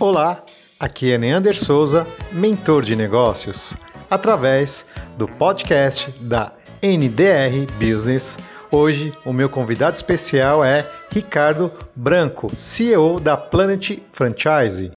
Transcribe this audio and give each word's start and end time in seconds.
Olá, 0.00 0.44
aqui 0.78 1.10
é 1.10 1.18
Neander 1.18 1.58
Souza, 1.58 2.06
mentor 2.30 2.84
de 2.84 2.94
negócios, 2.94 3.74
através 4.08 4.86
do 5.16 5.26
podcast 5.26 6.08
da 6.20 6.52
NDR 6.80 7.66
Business. 7.80 8.36
Hoje, 8.70 9.12
o 9.26 9.32
meu 9.32 9.50
convidado 9.50 9.96
especial 9.96 10.64
é 10.64 10.88
Ricardo 11.12 11.72
Branco, 11.96 12.48
CEO 12.56 13.18
da 13.18 13.36
Planet 13.36 13.98
Franchise. 14.12 14.92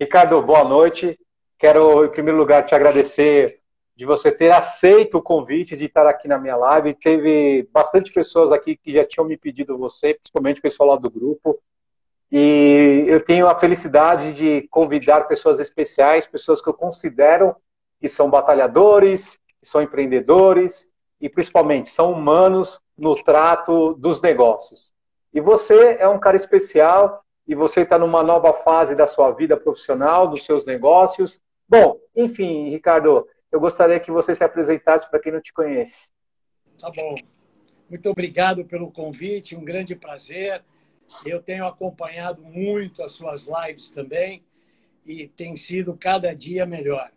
Ricardo, 0.00 0.40
boa 0.40 0.64
noite. 0.64 1.18
Quero, 1.58 2.06
em 2.06 2.10
primeiro 2.10 2.38
lugar, 2.38 2.64
te 2.64 2.74
agradecer 2.74 3.60
de 3.94 4.06
você 4.06 4.32
ter 4.32 4.52
aceito 4.52 5.18
o 5.18 5.22
convite 5.22 5.76
de 5.76 5.84
estar 5.84 6.06
aqui 6.06 6.26
na 6.26 6.38
minha 6.38 6.56
live. 6.56 6.94
Teve 6.94 7.68
bastante 7.70 8.10
pessoas 8.10 8.50
aqui 8.50 8.74
que 8.74 8.94
já 8.94 9.04
tinham 9.04 9.28
me 9.28 9.36
pedido 9.36 9.76
você, 9.76 10.14
principalmente 10.14 10.60
o 10.60 10.62
pessoal 10.62 10.88
lá 10.88 10.96
do 10.96 11.10
grupo. 11.10 11.60
E 12.30 13.04
eu 13.06 13.24
tenho 13.24 13.46
a 13.46 13.58
felicidade 13.58 14.32
de 14.32 14.66
convidar 14.68 15.28
pessoas 15.28 15.60
especiais, 15.60 16.26
pessoas 16.26 16.60
que 16.60 16.68
eu 16.68 16.74
considero 16.74 17.54
que 18.00 18.08
são 18.08 18.28
batalhadores, 18.28 19.38
que 19.60 19.66
são 19.66 19.80
empreendedores 19.80 20.90
e 21.20 21.28
principalmente 21.28 21.88
são 21.88 22.12
humanos 22.12 22.80
no 22.96 23.14
trato 23.14 23.94
dos 23.94 24.20
negócios. 24.20 24.92
E 25.32 25.40
você 25.40 25.96
é 25.98 26.08
um 26.08 26.18
cara 26.18 26.36
especial 26.36 27.22
e 27.46 27.54
você 27.54 27.82
está 27.82 27.98
numa 27.98 28.22
nova 28.22 28.52
fase 28.52 28.94
da 28.94 29.06
sua 29.06 29.30
vida 29.30 29.56
profissional, 29.56 30.26
dos 30.26 30.44
seus 30.44 30.66
negócios. 30.66 31.40
Bom, 31.68 31.98
enfim, 32.14 32.70
Ricardo, 32.70 33.26
eu 33.52 33.60
gostaria 33.60 34.00
que 34.00 34.10
você 34.10 34.34
se 34.34 34.42
apresentasse 34.42 35.08
para 35.08 35.20
quem 35.20 35.32
não 35.32 35.40
te 35.40 35.52
conhece. 35.52 36.10
Tá 36.80 36.90
bom. 36.94 37.14
Muito 37.88 38.10
obrigado 38.10 38.64
pelo 38.64 38.90
convite, 38.90 39.54
um 39.54 39.64
grande 39.64 39.94
prazer. 39.94 40.64
Eu 41.24 41.42
tenho 41.42 41.66
acompanhado 41.66 42.42
muito 42.42 43.02
as 43.02 43.12
suas 43.12 43.46
lives 43.46 43.90
também 43.90 44.44
e 45.04 45.28
tem 45.28 45.54
sido 45.56 45.96
cada 45.96 46.34
dia 46.34 46.66
melhor. 46.66 47.10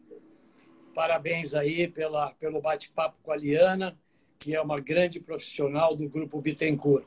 Parabéns 0.93 1.53
aí 1.53 1.87
pela, 1.87 2.31
pelo 2.33 2.61
bate-papo 2.61 3.17
com 3.23 3.31
a 3.31 3.35
Liana, 3.35 3.97
que 4.37 4.55
é 4.55 4.61
uma 4.61 4.79
grande 4.79 5.19
profissional 5.19 5.95
do 5.95 6.07
Grupo 6.07 6.41
Bittencourt. 6.41 7.05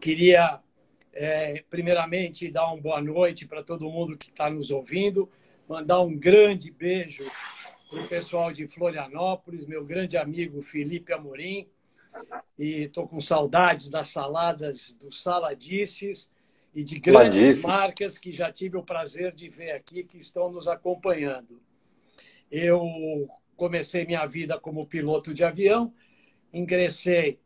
Queria, 0.00 0.60
é, 1.12 1.64
primeiramente, 1.68 2.50
dar 2.50 2.66
uma 2.66 2.80
boa 2.80 3.00
noite 3.00 3.46
para 3.46 3.62
todo 3.62 3.90
mundo 3.90 4.16
que 4.16 4.30
está 4.30 4.48
nos 4.48 4.70
ouvindo, 4.70 5.28
mandar 5.68 6.00
um 6.00 6.16
grande 6.16 6.70
beijo 6.70 7.24
para 7.90 8.00
o 8.00 8.08
pessoal 8.08 8.52
de 8.52 8.66
Florianópolis, 8.66 9.66
meu 9.66 9.84
grande 9.84 10.16
amigo 10.16 10.62
Felipe 10.62 11.12
Amorim, 11.12 11.68
e 12.58 12.84
estou 12.84 13.06
com 13.06 13.20
saudades 13.20 13.88
das 13.88 14.08
saladas 14.08 14.92
do 14.94 15.12
Saladices 15.12 16.30
e 16.74 16.82
de 16.84 16.98
grandes 16.98 17.60
Saladices. 17.60 17.64
marcas 17.64 18.18
que 18.18 18.32
já 18.32 18.52
tive 18.52 18.76
o 18.76 18.82
prazer 18.82 19.34
de 19.34 19.48
ver 19.48 19.72
aqui 19.72 20.04
que 20.04 20.18
estão 20.18 20.50
nos 20.50 20.68
acompanhando. 20.68 21.60
Eu 22.50 23.28
comecei 23.56 24.06
minha 24.06 24.24
vida 24.26 24.58
como 24.58 24.86
piloto 24.86 25.34
de 25.34 25.44
avião, 25.44 25.92
ingressei 26.52 27.38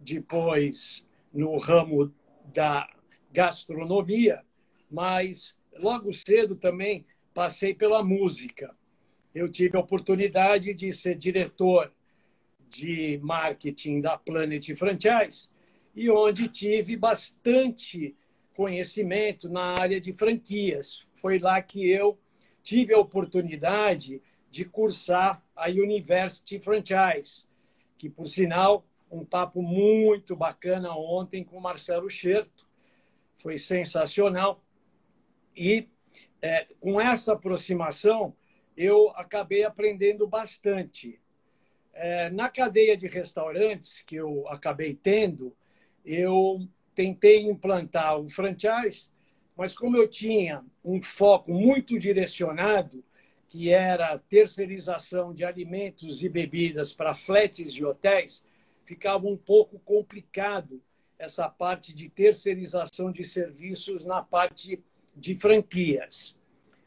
depois 0.00 1.06
no 1.32 1.56
ramo 1.58 2.12
da 2.52 2.88
gastronomia, 3.30 4.42
mas 4.90 5.56
logo 5.78 6.12
cedo 6.12 6.56
também 6.56 7.06
passei 7.34 7.74
pela 7.74 8.02
música. 8.02 8.74
Eu 9.34 9.48
tive 9.48 9.76
a 9.76 9.80
oportunidade 9.80 10.72
de 10.74 10.92
ser 10.92 11.14
diretor 11.14 11.92
de 12.68 13.18
marketing 13.22 14.00
da 14.00 14.18
Planet 14.18 14.74
Franchise 14.74 15.48
e 15.94 16.10
onde 16.10 16.48
tive 16.48 16.96
bastante 16.96 18.16
conhecimento 18.54 19.48
na 19.48 19.74
área 19.78 20.00
de 20.00 20.12
franquias. 20.12 21.06
Foi 21.14 21.38
lá 21.38 21.60
que 21.62 21.88
eu 21.88 22.18
tive 22.62 22.94
a 22.94 22.98
oportunidade 22.98 24.22
de 24.50 24.64
cursar 24.64 25.42
a 25.54 25.68
University 25.68 26.58
Franchise, 26.60 27.46
que, 27.96 28.08
por 28.08 28.26
sinal, 28.26 28.86
um 29.10 29.24
papo 29.24 29.62
muito 29.62 30.36
bacana 30.36 30.94
ontem 30.96 31.44
com 31.44 31.60
Marcelo 31.60 32.10
Scherto. 32.10 32.66
Foi 33.38 33.58
sensacional. 33.58 34.62
E 35.56 35.88
é, 36.42 36.66
com 36.80 37.00
essa 37.00 37.32
aproximação, 37.32 38.36
eu 38.76 39.10
acabei 39.16 39.64
aprendendo 39.64 40.26
bastante. 40.26 41.20
É, 42.00 42.30
na 42.30 42.48
cadeia 42.48 42.96
de 42.96 43.08
restaurantes 43.08 44.02
que 44.02 44.14
eu 44.14 44.46
acabei 44.48 44.94
tendo, 44.94 45.52
eu 46.04 46.60
tentei 46.94 47.42
implantar 47.42 48.16
o 48.18 48.28
franchise, 48.28 49.10
mas 49.56 49.76
como 49.76 49.96
eu 49.96 50.06
tinha 50.06 50.64
um 50.84 51.02
foco 51.02 51.52
muito 51.52 51.98
direcionado, 51.98 53.04
que 53.48 53.70
era 53.70 54.16
terceirização 54.16 55.34
de 55.34 55.44
alimentos 55.44 56.22
e 56.22 56.28
bebidas 56.28 56.92
para 56.92 57.14
flets 57.14 57.72
de 57.72 57.84
hotéis, 57.84 58.44
ficava 58.84 59.26
um 59.26 59.36
pouco 59.36 59.80
complicado 59.80 60.80
essa 61.18 61.48
parte 61.48 61.92
de 61.92 62.08
terceirização 62.08 63.10
de 63.10 63.24
serviços 63.24 64.04
na 64.04 64.22
parte 64.22 64.80
de 65.16 65.34
franquias. 65.34 66.38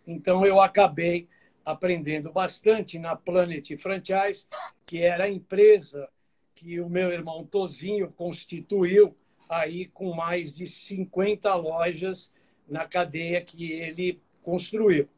Então, 0.08 0.46
eu 0.46 0.62
acabei 0.62 1.28
aprendendo 1.66 2.32
bastante 2.32 2.98
na 2.98 3.16
Planet 3.16 3.76
Franchise, 3.78 4.48
que 4.86 5.00
era 5.00 5.26
a 5.26 5.30
empresa 5.30 6.10
que 6.56 6.80
o 6.80 6.90
meu 6.90 7.12
irmão 7.12 7.46
Tozinho 7.46 8.12
constituiu 8.12 9.16
aí 9.50 9.88
com 9.88 10.14
mais 10.14 10.54
de 10.54 10.66
50 10.66 11.54
lojas 11.56 12.32
na 12.68 12.88
cadeia 12.88 13.42
que 13.42 13.72
ele 13.72 14.22
construiu. 14.44 15.10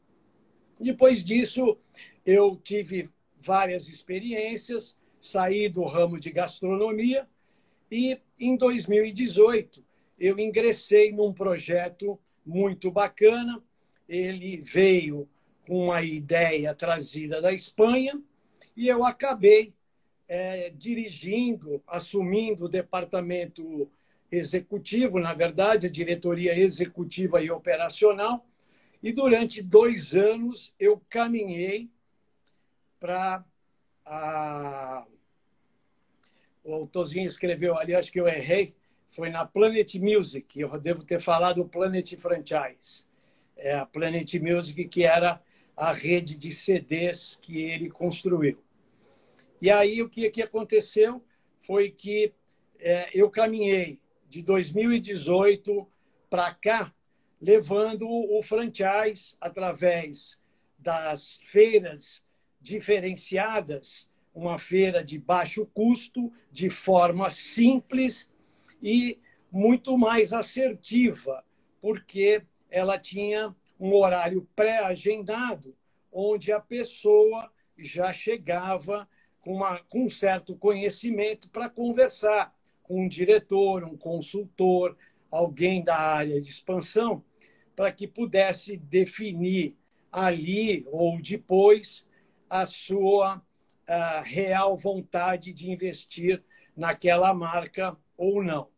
Depois 0.80 1.24
disso, 1.24 1.78
eu 2.26 2.56
tive 2.56 3.10
várias 3.40 3.88
experiências, 3.88 4.98
saí 5.20 5.70
do 5.70 5.84
ramo 5.84 6.20
de 6.20 6.32
gastronomia 6.32 7.28
e 7.92 8.20
em 8.40 8.58
2018 8.58 9.84
eu 10.20 10.40
ingressei 10.40 11.12
num 11.12 11.34
projeto 11.34 12.20
muito 12.46 12.90
bacana. 12.90 13.62
Ele 14.08 14.58
veio 14.58 15.28
com 15.68 15.86
uma 15.86 16.02
ideia 16.02 16.74
trazida 16.74 17.42
da 17.42 17.54
Espanha 17.54 18.22
e 18.76 18.88
eu 18.88 19.04
acabei 19.04 19.74
é, 20.28 20.70
dirigindo, 20.72 21.82
assumindo 21.88 22.66
o 22.66 22.70
departamento 22.70 23.90
executivo, 24.32 25.20
na 25.20 25.34
verdade, 25.34 25.88
a 25.88 25.92
diretoria 25.92 26.58
executiva 26.58 27.42
e 27.42 27.52
operacional, 27.52 28.46
e 29.02 29.12
durante 29.12 29.62
dois 29.62 30.16
anos 30.16 30.74
eu 30.80 31.02
caminhei 31.10 31.90
para 33.00 33.44
a. 34.06 35.06
O 36.64 36.88
Tozinho 36.88 37.28
escreveu 37.28 37.78
ali, 37.78 37.94
acho 37.94 38.12
que 38.12 38.20
eu 38.20 38.28
errei, 38.28 38.74
foi 39.10 39.30
na 39.30 39.46
Planet 39.46 39.96
Music, 39.96 40.60
eu 40.60 40.80
devo 40.80 41.04
ter 41.04 41.20
falado 41.20 41.68
Planet 41.68 42.16
Franchise. 42.16 43.06
É 43.58 43.76
a 43.76 43.86
Planet 43.86 44.34
Music, 44.36 44.86
que 44.86 45.04
era 45.04 45.42
a 45.76 45.92
rede 45.92 46.38
de 46.38 46.52
CDs 46.52 47.38
que 47.42 47.62
ele 47.62 47.90
construiu. 47.90 48.58
E 49.62 49.70
aí 49.72 50.02
o 50.02 50.10
que, 50.10 50.30
que 50.30 50.42
aconteceu 50.42 51.24
foi 51.62 51.90
que 51.90 52.34
é, 52.80 53.10
eu 53.14 53.30
caminhei 53.30 54.00
de 54.30 54.42
2018 54.42 55.88
para 56.30 56.54
cá, 56.54 56.94
levando 57.42 58.08
o 58.08 58.42
franchise 58.42 59.36
através 59.40 60.40
das 60.78 61.40
feiras 61.46 62.24
diferenciadas, 62.60 64.10
uma 64.34 64.58
feira 64.58 65.04
de 65.04 65.20
baixo 65.20 65.66
custo, 65.68 66.32
de 66.52 66.70
forma 66.70 67.30
simples 67.30 68.30
e 68.82 69.20
muito 69.52 69.98
mais 69.98 70.34
assertiva, 70.34 71.44
porque 71.80 72.42
ela 72.70 72.98
tinha 72.98 73.56
um 73.84 73.94
horário 73.96 74.48
pré-agendado, 74.56 75.76
onde 76.10 76.54
a 76.54 76.60
pessoa 76.60 77.52
já 77.78 78.14
chegava 78.14 79.10
com, 79.42 79.56
uma, 79.56 79.80
com 79.90 80.06
um 80.06 80.10
certo 80.10 80.56
conhecimento 80.56 81.50
para 81.50 81.70
conversar 81.70 82.56
com 82.82 83.04
um 83.04 83.10
diretor, 83.10 83.84
um 83.84 83.98
consultor, 83.98 84.96
alguém 85.30 85.84
da 85.84 85.98
área 85.98 86.40
de 86.40 86.48
expansão, 86.48 87.26
para 87.76 87.92
que 87.92 88.08
pudesse 88.08 88.78
definir 88.78 89.76
ali 90.10 90.86
ou 90.90 91.22
depois 91.22 92.08
a 92.50 92.66
sua 92.66 93.42
a 93.86 94.22
real 94.22 94.78
vontade 94.78 95.52
de 95.52 95.70
investir 95.70 96.42
naquela 96.74 97.34
marca 97.34 97.98
ou 98.16 98.42
não. 98.42 98.70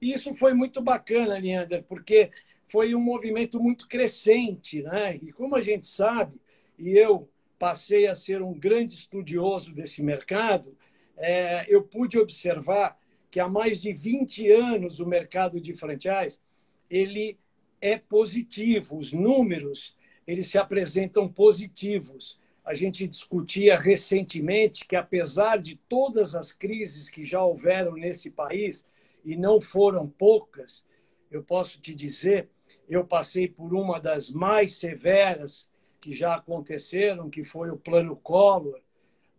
Isso 0.00 0.34
foi 0.34 0.54
muito 0.54 0.82
bacana, 0.82 1.38
Leandro, 1.38 1.84
porque 1.84 2.32
foi 2.70 2.94
um 2.94 3.00
movimento 3.00 3.60
muito 3.60 3.88
crescente, 3.88 4.82
né? 4.82 5.16
E 5.16 5.32
como 5.32 5.56
a 5.56 5.60
gente 5.60 5.86
sabe, 5.86 6.40
e 6.78 6.90
eu 6.90 7.28
passei 7.58 8.06
a 8.06 8.14
ser 8.14 8.42
um 8.42 8.54
grande 8.54 8.94
estudioso 8.94 9.74
desse 9.74 10.02
mercado, 10.02 10.76
é, 11.16 11.66
eu 11.68 11.82
pude 11.82 12.18
observar 12.18 12.98
que 13.30 13.38
há 13.38 13.48
mais 13.48 13.80
de 13.80 13.92
20 13.92 14.50
anos 14.50 15.00
o 15.00 15.06
mercado 15.06 15.60
de 15.60 15.72
franchise 15.72 16.40
ele 16.88 17.38
é 17.80 17.96
positivo, 17.98 18.96
os 18.96 19.12
números 19.12 19.96
eles 20.26 20.48
se 20.48 20.58
apresentam 20.58 21.28
positivos. 21.28 22.40
A 22.64 22.74
gente 22.74 23.06
discutia 23.06 23.76
recentemente 23.76 24.86
que, 24.86 24.96
apesar 24.96 25.58
de 25.58 25.76
todas 25.88 26.34
as 26.34 26.52
crises 26.52 27.08
que 27.08 27.24
já 27.24 27.42
houveram 27.42 27.94
nesse 27.94 28.30
país, 28.30 28.84
e 29.24 29.36
não 29.36 29.60
foram 29.60 30.08
poucas, 30.08 30.84
eu 31.30 31.42
posso 31.42 31.80
te 31.80 31.94
dizer, 31.94 32.48
eu 32.90 33.04
passei 33.04 33.46
por 33.46 33.72
uma 33.72 34.00
das 34.00 34.30
mais 34.30 34.74
severas 34.74 35.70
que 36.00 36.12
já 36.12 36.34
aconteceram, 36.34 37.30
que 37.30 37.44
foi 37.44 37.70
o 37.70 37.76
Plano 37.76 38.16
Collor. 38.16 38.80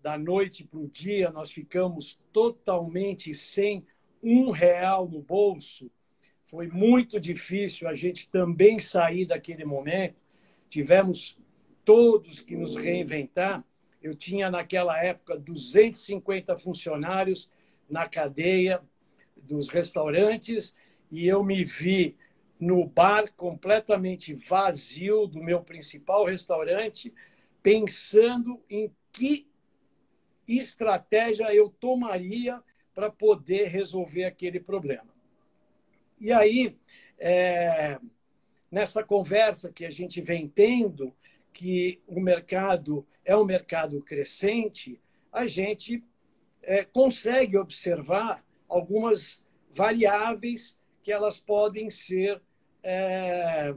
Da 0.01 0.18
noite 0.18 0.63
para 0.63 0.80
o 0.80 0.88
dia, 0.88 1.30
nós 1.30 1.51
ficamos 1.51 2.18
totalmente 2.31 3.33
sem 3.33 3.86
um 4.24 4.51
real 4.51 5.07
no 5.07 5.21
bolso. 5.21 5.92
Foi 6.45 6.68
muito 6.68 7.19
difícil 7.19 7.89
a 7.89 7.94
gente 7.94 8.30
também 8.30 8.80
sair 8.80 9.25
daquele 9.25 9.65
momento. 9.65 10.15
Tivemos 10.69 11.38
todos 11.83 12.39
que 12.39 12.56
nos 12.56 12.75
reinventar. 12.75 13.65
Eu 14.01 14.15
tinha, 14.15 14.50
naquela 14.50 14.97
época, 15.04 15.38
250 15.38 16.57
funcionários 16.57 17.50
na 17.89 18.07
cadeia 18.07 18.81
dos 19.36 19.68
restaurantes 19.68 20.74
e 21.12 21.27
eu 21.27 21.44
me 21.44 21.65
vi 21.65 22.15
no 22.62 22.86
bar 22.86 23.34
completamente 23.34 24.36
vazio 24.36 25.25
do 25.25 25.44
meu 25.44 25.63
principal 25.63 26.25
restaurante, 26.25 27.12
pensando 27.63 28.63
em 28.69 28.96
que 29.12 29.50
estratégia 30.48 31.54
eu 31.54 31.69
tomaria 31.69 32.62
para 32.94 33.10
poder 33.10 33.68
resolver 33.68 34.25
aquele 34.25 34.60
problema. 34.60 35.10
E 36.19 36.31
aí, 36.31 36.78
é, 37.18 38.00
nessa 38.69 39.04
conversa 39.04 39.74
que 39.74 39.84
a 39.84 39.90
gente 39.90 40.22
vem 40.22 40.48
tendo, 40.48 41.16
que 41.52 42.00
o 42.07 42.19
mercado 42.19 43.06
é 43.25 43.36
um 43.36 43.44
mercado 43.44 44.02
crescente, 44.04 45.02
a 45.31 45.48
gente 45.48 46.04
é, 46.62 46.86
consegue 46.86 47.57
observar 47.57 48.46
algumas 48.69 49.44
variáveis 49.74 50.78
que 51.02 51.12
elas 51.12 51.40
podem 51.40 51.90
ser, 51.90 52.42
é, 52.83 53.74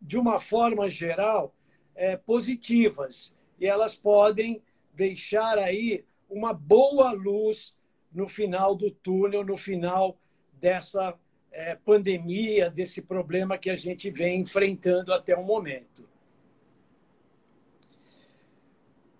de 0.00 0.18
uma 0.18 0.40
forma 0.40 0.88
geral, 0.88 1.54
é, 1.94 2.16
positivas. 2.16 3.34
E 3.58 3.66
elas 3.66 3.94
podem 3.94 4.62
deixar 4.92 5.58
aí 5.58 6.04
uma 6.28 6.52
boa 6.52 7.12
luz 7.12 7.74
no 8.12 8.28
final 8.28 8.74
do 8.74 8.90
túnel, 8.90 9.44
no 9.44 9.56
final 9.56 10.16
dessa 10.60 11.14
é, 11.50 11.76
pandemia, 11.84 12.70
desse 12.70 13.02
problema 13.02 13.58
que 13.58 13.70
a 13.70 13.76
gente 13.76 14.10
vem 14.10 14.40
enfrentando 14.40 15.12
até 15.12 15.36
o 15.36 15.42
momento. 15.42 16.08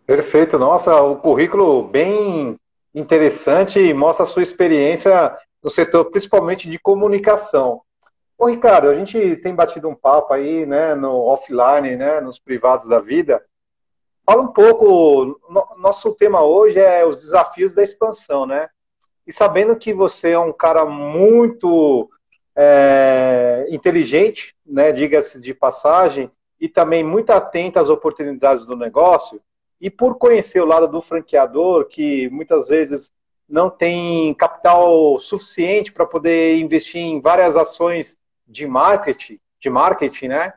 Perfeito, 0.07 0.59
nossa, 0.59 1.01
o 1.01 1.17
currículo 1.17 1.85
bem 1.85 2.57
interessante 2.95 3.79
e 3.79 3.95
mostra 3.95 4.25
a 4.25 4.27
sua 4.27 4.43
experiência 4.43 5.37
no 5.63 5.71
setor, 5.71 6.07
principalmente 6.11 6.69
de 6.69 6.79
comunicação. 6.79 7.81
Ô, 8.39 8.47
Ricardo, 8.47 8.89
a 8.89 8.95
gente 8.95 9.37
tem 9.37 9.55
batido 9.55 9.89
um 9.89 9.95
papo 9.95 10.33
aí, 10.33 10.67
né, 10.67 10.95
no 10.95 11.13
offline, 11.27 11.97
né, 11.97 12.21
nos 12.21 12.39
privados 12.39 12.87
da 12.87 12.99
vida. 12.99 13.45
Fala 14.25 14.43
um 14.43 14.53
pouco, 14.53 15.41
nosso 15.79 16.15
tema 16.15 16.43
hoje 16.43 16.79
é 16.79 17.05
os 17.05 17.21
desafios 17.23 17.75
da 17.75 17.83
expansão, 17.83 18.47
né? 18.47 18.69
E 19.27 19.33
sabendo 19.33 19.77
que 19.77 19.93
você 19.93 20.31
é 20.31 20.39
um 20.39 20.53
cara 20.53 20.85
muito 20.85 22.09
é, 22.57 23.67
inteligente, 23.69 24.57
né, 24.65 24.93
diga-se 24.93 25.41
de 25.41 25.55
passagem, 25.55 26.31
e 26.61 26.69
também 26.69 27.03
muito 27.03 27.31
atento 27.31 27.79
às 27.79 27.89
oportunidades 27.89 28.65
do 28.65 28.77
negócio, 28.77 29.41
e 29.81 29.91
por 29.91 30.17
conhecer 30.17 30.61
o 30.61 30.67
lado 30.67 30.87
do 30.87 31.01
franqueador, 31.01 31.87
que 31.87 32.29
muitas 32.31 32.69
vezes 32.69 33.13
não 33.49 33.69
tem 33.69 34.33
capital 34.35 35.19
suficiente 35.19 35.93
para 35.93 36.07
poder 36.07 36.59
investir 36.59 37.01
em 37.01 37.21
várias 37.21 37.57
ações 37.57 38.17
de 38.53 38.67
marketing, 38.67 39.41
de 39.59 39.71
marketing, 39.71 40.29
né? 40.29 40.53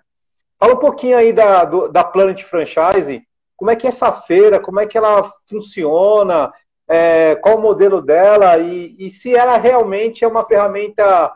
Fala 0.59 0.73
um 0.73 0.79
pouquinho 0.79 1.17
aí 1.17 1.31
da, 1.31 1.63
do, 1.63 1.87
da 1.87 2.03
Planet 2.03 2.43
Franchise, 2.43 3.25
como 3.55 3.71
é 3.71 3.75
que 3.75 3.87
é 3.87 3.89
essa 3.89 4.11
feira, 4.11 4.59
como 4.59 4.79
é 4.79 4.85
que 4.85 4.97
ela 4.97 5.31
funciona, 5.47 6.53
é, 6.87 7.35
qual 7.35 7.57
o 7.57 7.61
modelo 7.61 8.01
dela 8.01 8.57
e, 8.59 8.95
e 8.99 9.09
se 9.09 9.33
ela 9.33 9.57
realmente 9.57 10.23
é 10.23 10.27
uma 10.27 10.45
ferramenta 10.45 11.35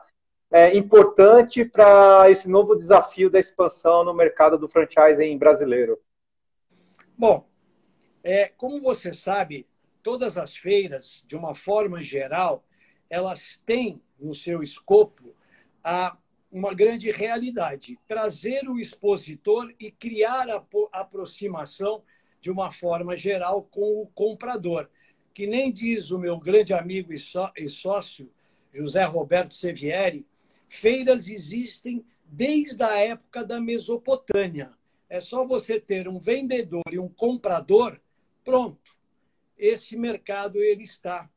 é, 0.52 0.76
importante 0.76 1.64
para 1.64 2.30
esse 2.30 2.50
novo 2.50 2.76
desafio 2.76 3.30
da 3.30 3.40
expansão 3.40 4.04
no 4.04 4.14
mercado 4.14 4.58
do 4.58 4.68
franchising 4.68 5.38
brasileiro? 5.38 5.98
Bom, 7.18 7.48
é, 8.24 8.52
como 8.58 8.82
você 8.82 9.14
sabe, 9.14 9.66
todas 10.04 10.38
as 10.38 10.56
feiras, 10.56 11.24
de 11.26 11.36
uma 11.36 11.56
forma 11.56 12.02
geral, 12.02 12.64
elas 13.10 13.62
têm 13.66 14.02
no 14.20 14.36
seu 14.36 14.62
escopo 14.62 15.34
a 15.84 16.18
uma 16.52 16.74
grande 16.74 17.12
realidade, 17.12 18.00
trazer 18.08 18.68
o 18.68 18.80
expositor 18.80 19.74
e 19.80 19.92
criar 19.92 20.50
a 20.50 20.64
aproximação 20.92 22.04
de 22.42 22.50
uma 22.50 22.72
forma 22.72 23.16
geral 23.16 23.64
com 23.64 24.02
o 24.02 24.08
comprador, 24.08 24.90
que 25.34 25.46
nem 25.46 25.72
diz 25.72 26.12
o 26.12 26.18
meu 26.18 26.40
grande 26.40 26.74
amigo 26.74 27.14
e 27.14 27.70
sócio 27.70 28.32
José 28.74 29.04
Roberto 29.04 29.54
Sevieri, 29.54 30.26
Feiras 30.68 31.28
existem 31.28 32.06
desde 32.26 32.84
a 32.84 32.98
época 33.00 33.44
da 33.44 33.60
Mesopotâmia. 33.60 34.72
É 35.10 35.20
só 35.20 35.46
você 35.46 35.80
ter 35.80 36.08
um 36.08 36.20
vendedor 36.20 36.84
e 36.92 37.00
um 37.00 37.10
comprador, 37.10 38.00
pronto. 38.44 38.96
Esse 39.58 39.98
mercado 39.98 40.62
ele 40.62 40.84
está 40.84 41.30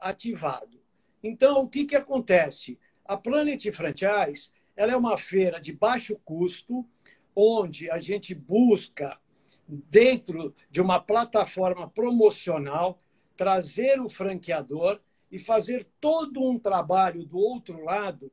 ativado. 0.00 0.80
Então, 1.22 1.62
o 1.62 1.68
que, 1.68 1.84
que 1.84 1.94
acontece? 1.94 2.78
A 3.04 3.16
Planet 3.16 3.70
Franchise 3.70 4.50
ela 4.78 4.92
é 4.92 4.96
uma 4.96 5.18
feira 5.18 5.60
de 5.60 5.72
baixo 5.72 6.16
custo, 6.24 6.86
onde 7.34 7.90
a 7.90 7.98
gente 7.98 8.32
busca, 8.32 9.18
dentro 9.66 10.54
de 10.70 10.80
uma 10.80 11.00
plataforma 11.00 11.90
promocional, 11.90 12.96
trazer 13.36 14.00
o 14.00 14.08
franqueador 14.08 15.00
e 15.32 15.38
fazer 15.38 15.84
todo 16.00 16.40
um 16.40 16.60
trabalho 16.60 17.24
do 17.24 17.38
outro 17.38 17.82
lado 17.82 18.30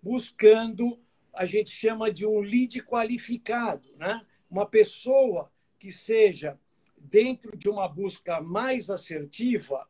buscando, 0.00 1.00
a 1.34 1.44
gente 1.44 1.70
chama 1.70 2.12
de 2.12 2.24
um 2.24 2.38
lead 2.38 2.80
qualificado, 2.84 3.92
né? 3.96 4.24
uma 4.48 4.64
pessoa 4.64 5.50
que 5.80 5.90
seja, 5.90 6.56
dentro 6.96 7.56
de 7.56 7.68
uma 7.68 7.88
busca 7.88 8.40
mais 8.40 8.88
assertiva, 8.88 9.84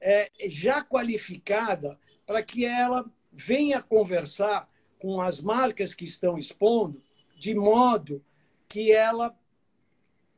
é, 0.00 0.30
já 0.48 0.82
qualificada 0.82 2.00
para 2.24 2.42
que 2.42 2.64
ela 2.64 3.04
venha 3.30 3.82
conversar 3.82 4.66
com 4.98 5.20
as 5.20 5.40
marcas 5.40 5.94
que 5.94 6.04
estão 6.04 6.38
expondo, 6.38 7.02
de 7.36 7.54
modo 7.54 8.24
que 8.68 8.92
ela 8.92 9.36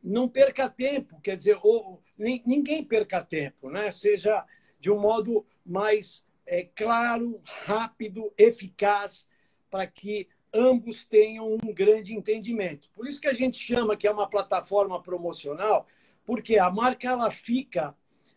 não 0.03 0.29
perca 0.29 0.69
tempo, 0.69 1.21
quer 1.21 1.37
dizer, 1.37 1.59
ou, 1.62 2.03
ninguém 2.19 2.85
perca 2.85 3.23
tempo, 3.23 3.71
né? 3.71 3.91
seja 3.91 4.45
de 4.79 4.91
um 4.91 4.99
modo 4.99 5.45
mais 5.65 6.25
é, 6.47 6.65
claro, 6.75 7.41
rápido, 7.45 8.33
eficaz, 8.37 9.29
para 9.71 9.87
que 9.87 10.29
ambos 10.53 11.05
tenham 11.05 11.53
um 11.53 11.73
grande 11.73 12.15
entendimento. 12.15 12.88
Por 12.95 13.07
isso 13.07 13.21
que 13.21 13.29
a 13.29 13.35
gente 13.35 13.59
chama 13.59 13.97
que 13.97 14.07
é 14.07 14.11
uma 14.11 14.29
plataforma 14.29 15.03
promocional, 15.03 15.87
porque 16.25 16.59
a 16.59 16.71
marca 16.71 17.09
ela 17.09 17.31
fica 17.31 17.95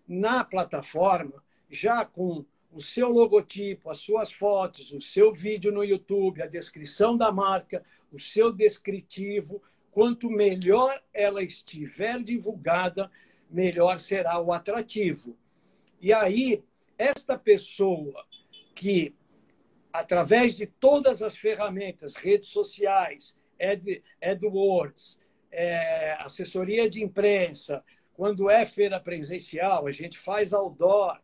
na 0.08 0.44
plataforma 0.44 1.44
já 1.70 2.04
com 2.06 2.46
o 2.72 2.82
seu 2.82 3.10
logotipo, 3.10 3.90
as 3.90 3.98
suas 3.98 4.32
fotos, 4.32 4.94
o 4.94 5.02
seu 5.02 5.34
vídeo 5.34 5.72
no 5.72 5.84
YouTube, 5.84 6.42
a 6.42 6.48
descrição 6.48 7.18
da 7.18 7.32
marca, 7.32 7.84
o 8.12 8.20
seu 8.20 8.52
descritivo. 8.52 9.62
Quanto 9.92 10.30
melhor 10.30 11.02
ela 11.14 11.44
estiver 11.44 12.22
divulgada, 12.22 13.12
melhor 13.50 14.00
será 14.00 14.40
o 14.40 14.54
atrativo. 14.54 15.38
E 16.00 16.14
aí 16.14 16.64
esta 16.98 17.38
pessoa 17.38 18.26
que, 18.76 19.16
através 19.92 20.56
de 20.56 20.68
todas 20.68 21.22
as 21.22 21.36
ferramentas, 21.36 22.16
redes 22.16 22.50
sociais, 22.50 23.36
Ad, 23.60 24.04
AdWords, 24.22 25.20
é, 25.52 26.14
assessoria 26.20 26.90
de 26.90 27.04
imprensa, 27.04 27.84
quando 28.14 28.50
é 28.50 28.66
feira 28.66 29.00
presencial, 29.00 29.88
a 29.88 29.92
gente 29.92 30.18
faz 30.18 30.54
outdoor, 30.54 31.20
é, 31.20 31.22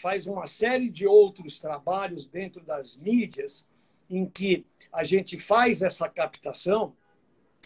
faz 0.00 0.26
uma 0.26 0.46
série 0.46 0.88
de 0.88 1.06
outros 1.06 1.58
trabalhos 1.58 2.26
dentro 2.26 2.62
das 2.62 2.96
mídias 2.96 3.66
em 4.08 4.26
que 4.26 4.66
a 4.92 5.02
gente 5.04 5.38
faz 5.38 5.82
essa 5.82 6.08
captação, 6.08 6.94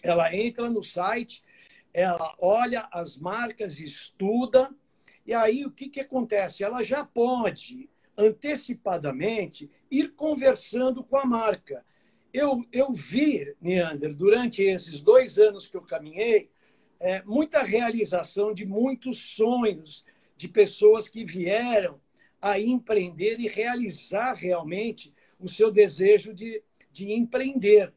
ela 0.01 0.33
entra 0.33 0.69
no 0.69 0.83
site, 0.83 1.43
ela 1.93 2.35
olha 2.39 2.87
as 2.91 3.17
marcas, 3.17 3.79
estuda, 3.79 4.73
e 5.25 5.33
aí 5.33 5.65
o 5.65 5.71
que, 5.71 5.89
que 5.89 5.99
acontece? 5.99 6.63
Ela 6.63 6.83
já 6.83 7.03
pode 7.03 7.89
antecipadamente 8.17 9.69
ir 9.91 10.13
conversando 10.13 11.03
com 11.03 11.17
a 11.17 11.25
marca. 11.25 11.85
eu, 12.33 12.65
eu 12.71 12.93
vi, 12.93 13.55
Neander, 13.59 14.15
durante 14.15 14.63
esses 14.63 15.01
dois 15.01 15.37
anos 15.37 15.67
que 15.67 15.75
eu 15.75 15.81
caminhei, 15.81 16.49
é, 16.99 17.21
muita 17.23 17.61
realização 17.61 18.53
de 18.53 18.65
muitos 18.65 19.17
sonhos 19.35 20.05
de 20.37 20.47
pessoas 20.47 21.09
que 21.09 21.25
vieram 21.25 21.99
a 22.41 22.59
empreender 22.59 23.39
e 23.39 23.47
realizar 23.47 24.33
realmente 24.33 25.13
o 25.39 25.49
seu 25.49 25.71
desejo 25.71 26.33
de, 26.33 26.63
de 26.91 27.11
empreender. 27.11 27.93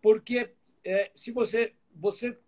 Porque 0.00 0.52
é, 0.84 1.10
se 1.14 1.32
você, 1.32 1.74
você, 1.94 2.38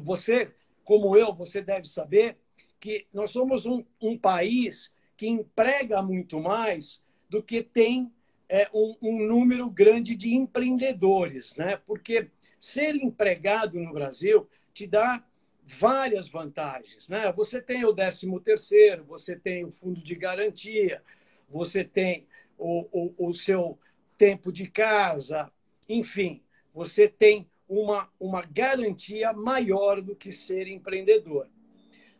você, 0.00 0.54
como 0.84 1.16
eu, 1.16 1.34
você 1.34 1.60
deve 1.60 1.88
saber 1.88 2.38
que 2.78 3.06
nós 3.12 3.32
somos 3.32 3.66
um, 3.66 3.84
um 4.00 4.16
país 4.16 4.94
que 5.16 5.26
emprega 5.26 6.00
muito 6.00 6.38
mais 6.38 7.02
do 7.28 7.42
que 7.42 7.62
tem 7.62 8.12
é, 8.48 8.68
um, 8.72 8.96
um, 9.02 9.26
número 9.26 9.68
grande 9.68 10.14
de 10.16 10.34
empreendedores, 10.34 11.56
né? 11.56 11.76
Porque 11.76 12.30
ser 12.58 12.94
empregado 12.94 13.78
no 13.78 13.92
Brasil 13.92 14.48
te 14.72 14.86
dá 14.86 15.22
várias 15.68 16.30
vantagens, 16.30 17.08
né? 17.08 17.30
Você 17.32 17.60
tem 17.60 17.84
o 17.84 17.92
13 17.92 18.40
terceiro, 18.40 19.04
você 19.04 19.36
tem 19.36 19.66
o 19.66 19.70
fundo 19.70 20.00
de 20.00 20.14
garantia, 20.14 21.02
você 21.46 21.84
tem 21.84 22.26
o, 22.56 22.88
o, 22.90 23.28
o 23.28 23.34
seu 23.34 23.78
tempo 24.16 24.50
de 24.50 24.66
casa, 24.66 25.52
enfim, 25.86 26.42
você 26.72 27.06
tem 27.06 27.50
uma, 27.68 28.08
uma 28.18 28.42
garantia 28.42 29.32
maior 29.34 30.00
do 30.00 30.16
que 30.16 30.32
ser 30.32 30.66
empreendedor. 30.66 31.50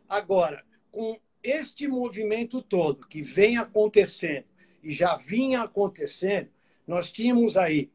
Agora, 0.07 0.63
com 0.91 1.19
este 1.41 1.87
movimento 1.87 2.61
todo 2.61 3.07
que 3.07 3.23
vem 3.23 3.57
acontecendo 3.57 4.45
e 4.83 4.91
já 4.91 5.15
vinha 5.17 5.61
acontecendo, 5.61 6.49
nós 6.85 7.11
tínhamos 7.11 7.57
aí 7.57 7.91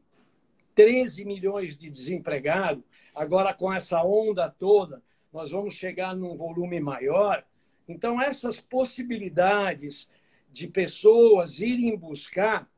13 0.74 1.24
milhões 1.24 1.76
de 1.76 1.88
desempregados, 1.88 2.82
agora 3.14 3.54
com 3.54 3.72
essa 3.72 4.02
onda 4.02 4.50
toda, 4.50 5.00
nós 5.34 5.50
vamos 5.50 5.74
chegar 5.74 6.14
num 6.14 6.36
volume 6.36 6.80
maior. 6.80 7.44
Então, 7.86 8.22
essas 8.22 8.60
possibilidades 8.60 10.08
de 10.50 10.68
pessoas 10.68 11.60
irem 11.60 11.96
buscar 11.96 12.70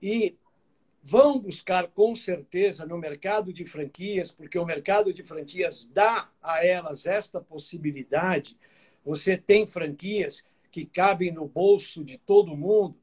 e 0.00 0.36
vão 1.02 1.38
buscar 1.38 1.88
com 1.88 2.14
certeza 2.14 2.86
no 2.86 2.96
mercado 2.96 3.52
de 3.52 3.64
franquias, 3.64 4.30
porque 4.30 4.58
o 4.58 4.64
mercado 4.64 5.12
de 5.12 5.22
franquias 5.22 5.86
dá 5.86 6.30
a 6.40 6.64
elas 6.64 7.04
esta 7.04 7.40
possibilidade. 7.40 8.56
Você 9.04 9.36
tem 9.36 9.66
franquias 9.66 10.44
que 10.70 10.86
cabem 10.86 11.32
no 11.32 11.46
bolso 11.46 12.04
de 12.04 12.16
todo 12.16 12.56
mundo, 12.56 12.96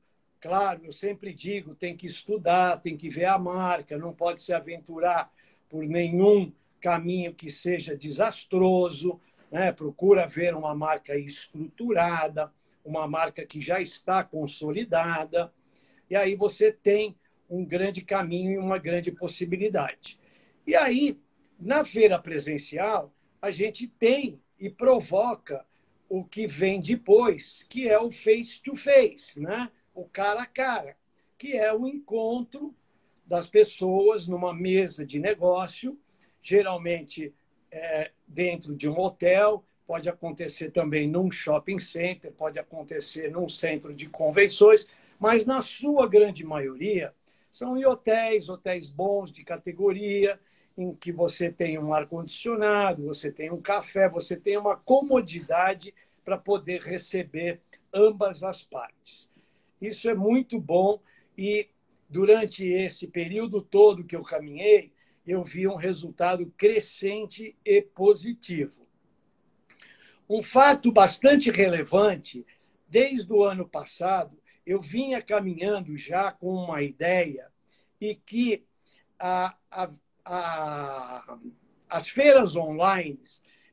Claro, 0.46 0.86
eu 0.86 0.94
sempre 0.94 1.34
digo, 1.34 1.74
tem 1.74 1.98
que 1.98 2.06
estudar, 2.06 2.80
tem 2.80 2.96
que 2.96 3.10
ver 3.10 3.26
a 3.26 3.36
marca, 3.36 3.98
não 3.98 4.14
pode 4.14 4.44
se 4.44 4.54
aventurar 4.54 5.34
por 5.68 5.84
nenhum 5.84 6.54
caminho 6.86 7.34
que 7.34 7.50
seja 7.50 7.98
desastroso. 7.98 9.20
Né? 9.52 9.72
Procura 9.72 10.28
ver 10.28 10.54
uma 10.54 10.76
marca 10.76 11.18
estruturada, 11.18 12.54
uma 12.84 13.08
marca 13.08 13.44
que 13.44 13.60
já 13.60 13.82
está 13.82 14.24
consolidada. 14.24 15.52
E 16.08 16.16
aí 16.16 16.36
você 16.36 16.72
tem 16.72 17.18
um 17.50 17.66
grande 17.66 18.04
caminho 18.04 18.52
e 18.52 18.58
uma 18.60 18.78
grande 18.78 19.12
possibilidade. 19.12 20.20
E 20.68 20.76
aí, 20.76 21.20
na 21.60 21.84
feira 21.84 22.20
presencial, 22.20 23.12
a 23.42 23.50
gente 23.50 23.88
tem 23.88 24.40
e 24.60 24.70
provoca 24.70 25.66
o 26.08 26.24
que 26.24 26.46
vem 26.46 26.80
depois, 26.80 27.66
que 27.68 27.90
é 27.90 28.00
o 28.00 28.12
face-to-face, 28.12 29.40
-face, 29.40 29.42
né? 29.42 29.72
o 29.92 30.06
cara 30.06 30.44
a 30.44 30.46
cara, 30.46 30.96
que 31.36 31.54
é 31.54 31.74
o 31.74 31.88
encontro 31.88 32.76
das 33.26 33.48
pessoas 33.48 34.28
numa 34.28 34.54
mesa 34.54 35.04
de 35.04 35.20
negócio, 35.20 36.00
geralmente 36.46 37.34
é, 37.72 38.12
dentro 38.28 38.76
de 38.76 38.88
um 38.88 39.00
hotel, 39.00 39.66
pode 39.88 40.08
acontecer 40.08 40.70
também 40.70 41.10
num 41.10 41.32
shopping 41.32 41.80
center, 41.80 42.32
pode 42.32 42.60
acontecer 42.60 43.32
num 43.32 43.50
centro 43.50 43.92
de 43.96 44.08
convenções, 44.08 44.88
mas 45.20 45.44
na 45.44 45.60
sua 45.60 46.08
grande 46.08 46.44
maioria 46.44 47.12
são 47.52 47.76
em 47.76 47.84
hotéis, 47.84 48.48
hotéis 48.48 48.88
bons 48.88 49.32
de 49.32 49.44
categoria, 49.44 50.40
em 50.78 50.94
que 50.94 51.12
você 51.12 51.52
tem 51.52 51.80
um 51.80 51.94
ar-condicionado, 51.94 53.06
você 53.06 53.32
tem 53.32 53.52
um 53.52 53.62
café, 53.62 54.08
você 54.08 54.36
tem 54.36 54.56
uma 54.56 54.76
comodidade 54.76 55.96
para 56.24 56.38
poder 56.38 56.82
receber 56.82 57.60
ambas 57.92 58.44
as 58.44 58.64
partes. 58.64 59.32
Isso 59.82 60.08
é 60.08 60.14
muito 60.14 60.60
bom 60.60 61.00
e 61.36 61.70
durante 62.08 62.68
esse 62.68 63.08
período 63.08 63.62
todo 63.62 64.04
que 64.04 64.16
eu 64.16 64.22
caminhei, 64.22 64.92
eu 65.26 65.44
vi 65.44 65.68
um 65.68 65.76
resultado 65.76 66.46
crescente 66.58 67.56
e 67.66 67.82
positivo. 67.82 68.86
Um 70.30 70.42
fato 70.42 70.92
bastante 70.92 71.52
relevante, 71.52 72.46
desde 72.88 73.32
o 73.32 73.44
ano 73.44 73.68
passado, 73.68 74.40
eu 74.66 74.82
vinha 74.82 75.22
caminhando 75.22 75.96
já 75.96 76.32
com 76.32 76.54
uma 76.54 76.82
ideia 76.82 77.52
e 78.02 78.16
que 78.16 78.66
a, 79.20 79.56
a, 79.70 79.92
a, 80.24 81.38
as 81.88 82.10
feiras 82.10 82.56
online 82.56 83.20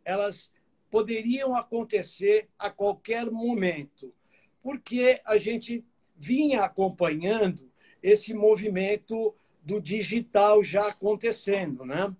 elas 0.04 0.52
poderiam 0.90 1.54
acontecer 1.54 2.48
a 2.58 2.70
qualquer 2.70 3.30
momento, 3.30 4.14
porque 4.62 5.20
a 5.24 5.38
gente 5.38 5.84
vinha 6.16 6.62
acompanhando 6.64 7.70
esse 8.02 8.34
movimento 8.34 9.34
do 9.62 9.80
digital 9.80 10.62
já 10.62 10.88
acontecendo, 10.88 11.84
né? 11.84 12.14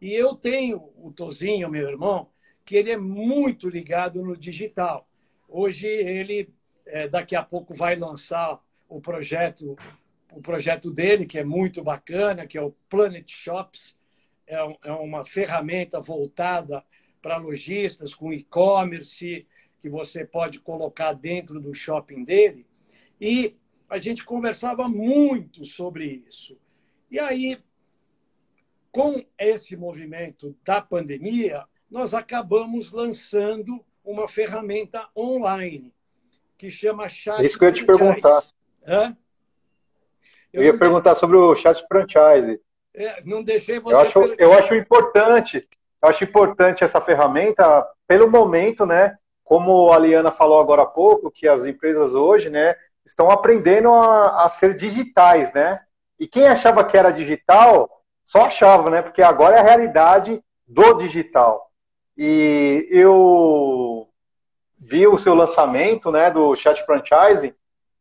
E 0.00 0.12
eu 0.12 0.34
tenho 0.34 0.90
o 0.96 1.12
Tozinho, 1.12 1.68
meu 1.68 1.88
irmão, 1.88 2.30
que 2.64 2.76
ele 2.76 2.90
é 2.90 2.96
muito 2.96 3.68
ligado 3.68 4.22
no 4.22 4.36
digital. 4.36 5.08
Hoje 5.48 5.86
ele 5.86 6.48
é, 6.86 7.08
daqui 7.08 7.34
a 7.34 7.42
pouco 7.42 7.74
vai 7.74 7.96
lançar 7.96 8.60
o 8.88 9.00
projeto 9.00 9.76
o 10.30 10.42
projeto 10.42 10.90
dele 10.90 11.24
que 11.24 11.38
é 11.38 11.44
muito 11.44 11.82
bacana, 11.82 12.46
que 12.46 12.58
é 12.58 12.62
o 12.62 12.74
Planet 12.88 13.26
Shops, 13.30 13.98
é, 14.46 14.56
é 14.84 14.92
uma 14.92 15.24
ferramenta 15.24 16.00
voltada 16.00 16.84
para 17.20 17.38
lojistas 17.38 18.14
com 18.14 18.32
e-commerce 18.32 19.46
que 19.80 19.88
você 19.88 20.24
pode 20.24 20.60
colocar 20.60 21.12
dentro 21.12 21.60
do 21.60 21.74
shopping 21.74 22.24
dele 22.24 22.66
e 23.20 23.56
a 23.88 23.98
gente 23.98 24.24
conversava 24.24 24.88
muito 24.88 25.64
sobre 25.64 26.22
isso. 26.28 26.58
E 27.10 27.18
aí, 27.18 27.58
com 28.90 29.24
esse 29.38 29.76
movimento 29.76 30.56
da 30.64 30.80
pandemia, 30.80 31.64
nós 31.90 32.14
acabamos 32.14 32.92
lançando 32.92 33.84
uma 34.04 34.28
ferramenta 34.28 35.08
online 35.16 35.92
que 36.56 36.70
chama 36.70 37.08
Chat 37.08 37.44
Isso 37.44 37.58
que 37.58 37.64
eu 37.64 37.68
ia 37.68 37.74
te 37.74 37.84
perguntar. 37.84 38.42
Hã? 38.86 39.16
Eu, 40.52 40.62
eu 40.62 40.72
ia 40.72 40.78
perguntar 40.78 41.14
sobre 41.14 41.36
o 41.36 41.54
Chat 41.54 41.86
Franchise. 41.86 42.60
É, 42.94 43.22
não 43.24 43.42
deixei 43.42 43.78
você. 43.78 43.94
Eu 43.94 44.00
acho, 44.00 44.18
eu 44.38 44.52
acho 44.54 44.74
importante, 44.74 45.68
eu 46.02 46.08
acho 46.08 46.24
importante 46.24 46.82
essa 46.82 47.00
ferramenta 47.00 47.86
pelo 48.06 48.28
momento, 48.30 48.84
né? 48.84 49.16
Como 49.44 49.92
a 49.92 49.98
Liana 49.98 50.32
falou 50.32 50.60
agora 50.60 50.82
há 50.82 50.86
pouco, 50.86 51.30
que 51.30 51.46
as 51.46 51.64
empresas 51.64 52.12
hoje, 52.12 52.50
né, 52.50 52.74
estão 53.04 53.30
aprendendo 53.30 53.90
a, 53.90 54.44
a, 54.44 54.48
ser 54.48 54.74
digitais, 54.74 55.52
né? 55.54 55.80
E 56.18 56.26
quem 56.26 56.46
achava 56.46 56.84
que 56.84 56.96
era 56.96 57.10
digital, 57.10 58.02
só 58.24 58.46
achava, 58.46 58.90
né? 58.90 59.02
Porque 59.02 59.22
agora 59.22 59.56
é 59.56 59.60
a 59.60 59.64
realidade 59.64 60.42
do 60.66 60.94
digital. 60.94 61.70
E 62.16 62.86
eu 62.90 64.08
vi 64.78 65.06
o 65.06 65.18
seu 65.18 65.34
lançamento, 65.34 66.10
né, 66.10 66.30
do 66.30 66.54
Chat 66.56 66.84
Franchising, 66.84 67.54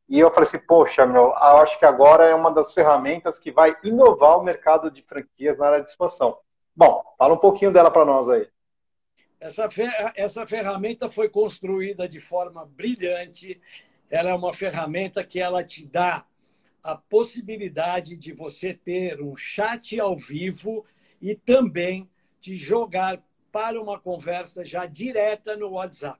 e 0.09 0.19
eu 0.19 0.29
falei 0.29 0.47
assim, 0.47 0.59
poxa, 0.59 1.05
meu, 1.05 1.23
eu 1.23 1.57
acho 1.57 1.77
que 1.77 1.85
agora 1.85 2.25
é 2.25 2.33
uma 2.33 2.51
das 2.51 2.73
ferramentas 2.73 3.39
que 3.39 3.51
vai 3.51 3.75
inovar 3.83 4.37
o 4.37 4.43
mercado 4.43 4.89
de 4.89 5.01
franquias 5.01 5.57
na 5.57 5.67
área 5.67 5.83
de 5.83 5.89
expansão. 5.89 6.37
Bom, 6.75 7.03
fala 7.17 7.33
um 7.33 7.39
pouquinho 7.39 7.73
dela 7.73 7.91
para 7.91 8.05
nós 8.05 8.29
aí. 8.29 8.47
Essa, 9.39 9.69
essa 10.15 10.47
ferramenta 10.47 11.09
foi 11.09 11.29
construída 11.29 12.07
de 12.07 12.19
forma 12.19 12.65
brilhante 12.65 13.61
ela 14.09 14.29
é 14.29 14.33
uma 14.33 14.53
ferramenta 14.53 15.23
que 15.23 15.39
ela 15.39 15.63
te 15.63 15.85
dá 15.85 16.25
a 16.83 16.95
possibilidade 16.95 18.15
de 18.15 18.31
você 18.33 18.73
ter 18.73 19.21
um 19.21 19.35
chat 19.35 19.99
ao 19.99 20.15
vivo 20.15 20.85
e 21.21 21.35
também 21.35 22.09
de 22.39 22.55
jogar 22.55 23.21
para 23.51 23.81
uma 23.81 23.99
conversa 23.99 24.63
já 24.63 24.85
direta 24.85 25.55
no 25.55 25.71
WhatsApp. 25.71 26.19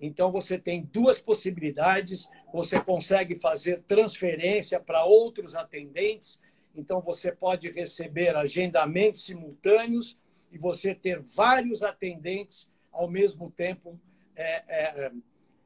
Então 0.00 0.30
você 0.30 0.58
tem 0.58 0.82
duas 0.82 1.20
possibilidades, 1.20 2.28
você 2.52 2.80
consegue 2.80 3.36
fazer 3.36 3.82
transferência 3.82 4.80
para 4.80 5.04
outros 5.04 5.54
atendentes, 5.54 6.40
então 6.74 7.00
você 7.00 7.30
pode 7.30 7.70
receber 7.70 8.34
agendamentos 8.36 9.24
simultâneos 9.24 10.18
e 10.50 10.58
você 10.58 10.94
ter 10.94 11.20
vários 11.20 11.82
atendentes 11.82 12.70
ao 12.92 13.08
mesmo 13.08 13.50
tempo 13.50 13.98
é, 14.36 14.64
é, 14.68 15.12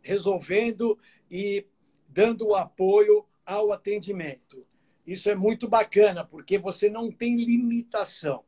resolvendo 0.03 0.99
e 1.31 1.67
dando 2.09 2.49
o 2.49 2.55
apoio 2.55 3.27
ao 3.49 3.73
atendimento. 3.73 4.67
Isso 5.07 5.31
é 5.31 5.35
muito 5.35 5.67
bacana, 5.67 6.23
porque 6.23 6.59
você 6.59 6.91
não 6.91 7.11
tem 7.11 7.35
limitação. 7.35 8.45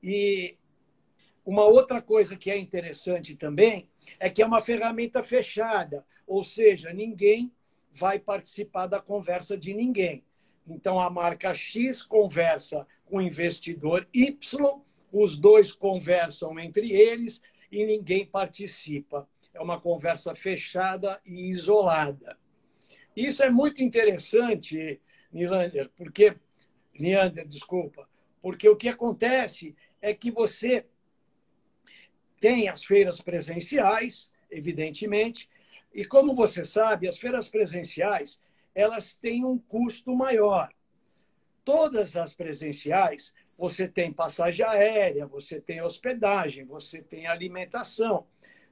E 0.00 0.56
uma 1.44 1.64
outra 1.64 2.00
coisa 2.00 2.36
que 2.36 2.48
é 2.48 2.56
interessante 2.56 3.34
também 3.34 3.90
é 4.20 4.30
que 4.30 4.40
é 4.40 4.46
uma 4.46 4.62
ferramenta 4.62 5.24
fechada, 5.24 6.06
ou 6.24 6.44
seja, 6.44 6.92
ninguém 6.92 7.52
vai 7.90 8.20
participar 8.20 8.86
da 8.86 9.00
conversa 9.00 9.58
de 9.58 9.74
ninguém. 9.74 10.24
Então, 10.68 11.00
a 11.00 11.10
marca 11.10 11.52
X 11.52 12.02
conversa 12.02 12.86
com 13.06 13.16
o 13.16 13.22
investidor 13.22 14.06
Y, 14.14 14.80
os 15.10 15.36
dois 15.36 15.72
conversam 15.72 16.60
entre 16.60 16.92
eles 16.92 17.42
e 17.72 17.84
ninguém 17.84 18.24
participa. 18.24 19.28
É 19.52 19.60
uma 19.60 19.80
conversa 19.80 20.32
fechada 20.32 21.20
e 21.26 21.50
isolada. 21.50 22.38
Isso 23.16 23.42
é 23.42 23.50
muito 23.50 23.82
interessante, 23.82 25.00
Nilander, 25.32 25.90
porque 25.96 26.36
Leander, 26.98 27.46
desculpa, 27.46 28.08
porque 28.40 28.68
o 28.68 28.76
que 28.76 28.88
acontece 28.88 29.74
é 30.00 30.14
que 30.14 30.30
você 30.30 30.86
tem 32.40 32.68
as 32.68 32.84
feiras 32.84 33.20
presenciais, 33.20 34.30
evidentemente, 34.50 35.48
e 35.92 36.04
como 36.04 36.34
você 36.34 36.64
sabe, 36.64 37.08
as 37.08 37.18
feiras 37.18 37.48
presenciais, 37.48 38.40
elas 38.74 39.14
têm 39.14 39.44
um 39.44 39.58
custo 39.58 40.14
maior. 40.14 40.72
Todas 41.64 42.16
as 42.16 42.34
presenciais, 42.34 43.34
você 43.58 43.88
tem 43.88 44.12
passagem 44.12 44.64
aérea, 44.64 45.26
você 45.26 45.60
tem 45.60 45.82
hospedagem, 45.82 46.64
você 46.64 47.02
tem 47.02 47.26
alimentação, 47.26 48.26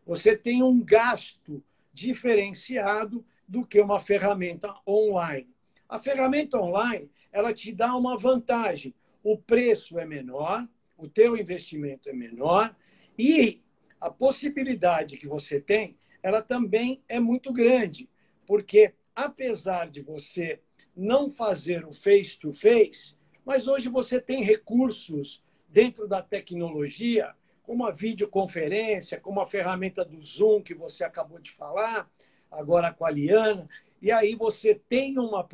você 0.06 0.36
tem 0.36 0.62
um 0.62 0.82
gasto 0.82 1.62
diferenciado 1.92 3.24
do 3.48 3.64
que 3.64 3.80
uma 3.80 4.00
ferramenta 4.00 4.74
online. 4.86 5.48
A 5.88 5.98
ferramenta 5.98 6.58
online, 6.58 7.10
ela 7.32 7.52
te 7.52 7.72
dá 7.72 7.94
uma 7.94 8.16
vantagem. 8.16 8.94
O 9.22 9.38
preço 9.38 9.98
é 9.98 10.04
menor, 10.04 10.66
o 10.96 11.08
teu 11.08 11.36
investimento 11.36 12.08
é 12.08 12.12
menor 12.12 12.74
e 13.18 13.62
a 14.00 14.10
possibilidade 14.10 15.16
que 15.16 15.26
você 15.26 15.60
tem, 15.60 15.96
ela 16.22 16.42
também 16.42 17.02
é 17.08 17.18
muito 17.18 17.52
grande, 17.52 18.08
porque 18.46 18.94
apesar 19.14 19.88
de 19.88 20.00
você 20.02 20.60
não 20.94 21.28
fazer 21.30 21.84
o 21.84 21.92
face 21.92 22.38
to 22.38 22.52
face, 22.52 23.14
mas 23.44 23.68
hoje 23.68 23.88
você 23.88 24.20
tem 24.20 24.42
recursos 24.42 25.44
dentro 25.68 26.08
da 26.08 26.22
tecnologia, 26.22 27.34
como 27.62 27.84
a 27.84 27.90
videoconferência, 27.90 29.20
como 29.20 29.40
a 29.40 29.46
ferramenta 29.46 30.04
do 30.04 30.20
Zoom 30.20 30.62
que 30.62 30.74
você 30.74 31.04
acabou 31.04 31.38
de 31.38 31.50
falar, 31.50 32.10
agora 32.50 32.92
com 32.92 33.04
a 33.04 33.10
Liana, 33.10 33.68
e 34.00 34.12
aí 34.12 34.34
você 34.34 34.74
tem 34.74 35.18
uma 35.18 35.46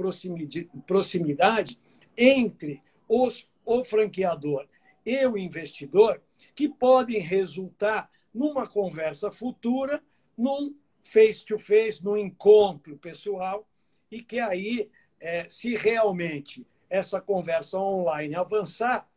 proximidade 0.87 1.79
entre 2.17 2.83
os, 3.09 3.49
o 3.65 3.85
franqueador 3.85 4.67
e 5.05 5.25
o 5.27 5.37
investidor 5.37 6.21
que 6.55 6.69
podem 6.69 7.21
resultar 7.21 8.11
numa 8.33 8.67
conversa 8.67 9.31
futura, 9.31 10.03
num 10.37 10.75
face-to-face, 11.03 11.99
-face, 11.99 12.05
num 12.05 12.17
encontro 12.17 12.97
pessoal, 12.97 13.67
e 14.11 14.23
que 14.23 14.39
aí, 14.39 14.91
é, 15.21 15.49
se 15.49 15.77
realmente 15.77 16.67
essa 16.89 17.21
conversa 17.21 17.79
online 17.79 18.35
avançar, 18.35 19.09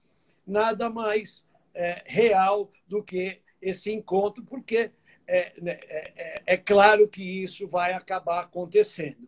nada 0.46 0.90
mais 0.90 1.46
é, 1.74 2.04
real 2.06 2.72
do 2.88 3.04
que 3.04 3.42
esse 3.62 3.92
encontro, 3.92 4.44
porque 4.46 4.92
é, 5.28 5.54
né, 5.62 5.80
é, 5.84 6.14
é, 6.16 6.44
é, 6.46 6.58
claro 6.58 7.08
que 7.08 7.24
isso 7.24 7.68
vai 7.68 7.94
acabar 7.94 8.42
acontecendo. 8.42 9.28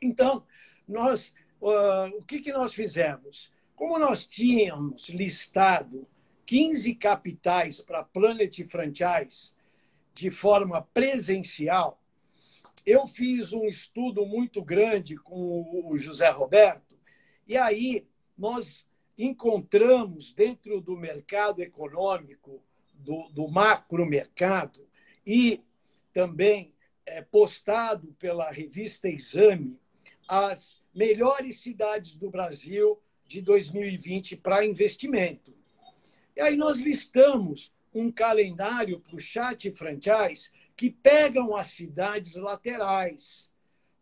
Então, 0.00 0.44
nós, 0.86 1.34
uh, 1.60 2.16
o 2.16 2.22
que, 2.22 2.40
que 2.40 2.52
nós 2.52 2.72
fizemos? 2.72 3.52
Como 3.74 3.98
nós 3.98 4.24
tínhamos 4.26 5.08
listado 5.08 6.06
15 6.46 6.94
capitais 6.94 7.80
para 7.80 8.02
Planet 8.02 8.64
Franchise 8.64 9.52
de 10.14 10.30
forma 10.30 10.82
presencial, 10.82 12.02
eu 12.86 13.06
fiz 13.06 13.52
um 13.52 13.66
estudo 13.66 14.24
muito 14.24 14.62
grande 14.62 15.16
com 15.16 15.84
o 15.84 15.96
José 15.98 16.30
Roberto, 16.30 16.98
e 17.46 17.56
aí 17.56 18.06
nós 18.36 18.88
encontramos 19.16 20.32
dentro 20.32 20.80
do 20.80 20.96
mercado 20.96 21.60
econômico, 21.60 22.62
do, 22.94 23.28
do 23.30 23.48
macro 23.48 24.06
mercado, 24.06 24.87
e 25.28 25.62
também 26.10 26.72
é, 27.04 27.20
postado 27.20 28.16
pela 28.18 28.50
revista 28.50 29.10
Exame, 29.10 29.78
as 30.26 30.82
melhores 30.94 31.60
cidades 31.60 32.16
do 32.16 32.30
Brasil 32.30 32.98
de 33.26 33.42
2020 33.42 34.38
para 34.38 34.64
investimento. 34.64 35.54
E 36.34 36.40
aí 36.40 36.56
nós 36.56 36.80
listamos 36.80 37.70
um 37.92 38.10
calendário 38.10 39.00
para 39.00 39.16
o 39.16 39.20
chat 39.20 39.70
franchise 39.72 40.50
que 40.74 40.90
pegam 40.90 41.54
as 41.54 41.66
cidades 41.66 42.34
laterais, 42.36 43.50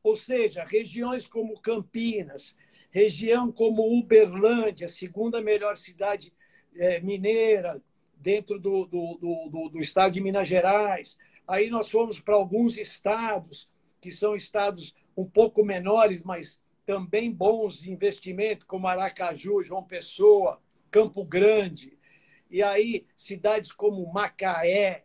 ou 0.04 0.14
seja, 0.14 0.62
regiões 0.62 1.26
como 1.26 1.60
Campinas, 1.60 2.54
região 2.88 3.50
como 3.50 3.98
Uberlândia, 3.98 4.86
segunda 4.86 5.40
melhor 5.40 5.76
cidade 5.76 6.32
é, 6.76 7.00
mineira 7.00 7.82
dentro 8.16 8.58
do, 8.58 8.86
do, 8.86 9.18
do, 9.50 9.68
do, 9.70 9.80
estado 9.80 10.12
de 10.12 10.20
Minas 10.20 10.48
Gerais. 10.48 11.18
Aí 11.46 11.70
nós 11.70 11.90
fomos 11.90 12.18
para 12.18 12.34
alguns 12.34 12.76
estados, 12.76 13.68
que 14.00 14.10
são 14.10 14.34
estados 14.34 14.94
um 15.16 15.24
pouco 15.24 15.64
menores, 15.64 16.22
mas 16.22 16.60
também 16.84 17.32
bons 17.32 17.80
de 17.80 17.90
investimento, 17.90 18.66
como 18.66 18.86
Aracaju, 18.86 19.62
João 19.62 19.82
Pessoa, 19.82 20.60
Campo 20.90 21.24
Grande. 21.24 21.98
E 22.50 22.62
aí, 22.62 23.06
cidades 23.14 23.72
como 23.72 24.12
Macaé, 24.12 25.04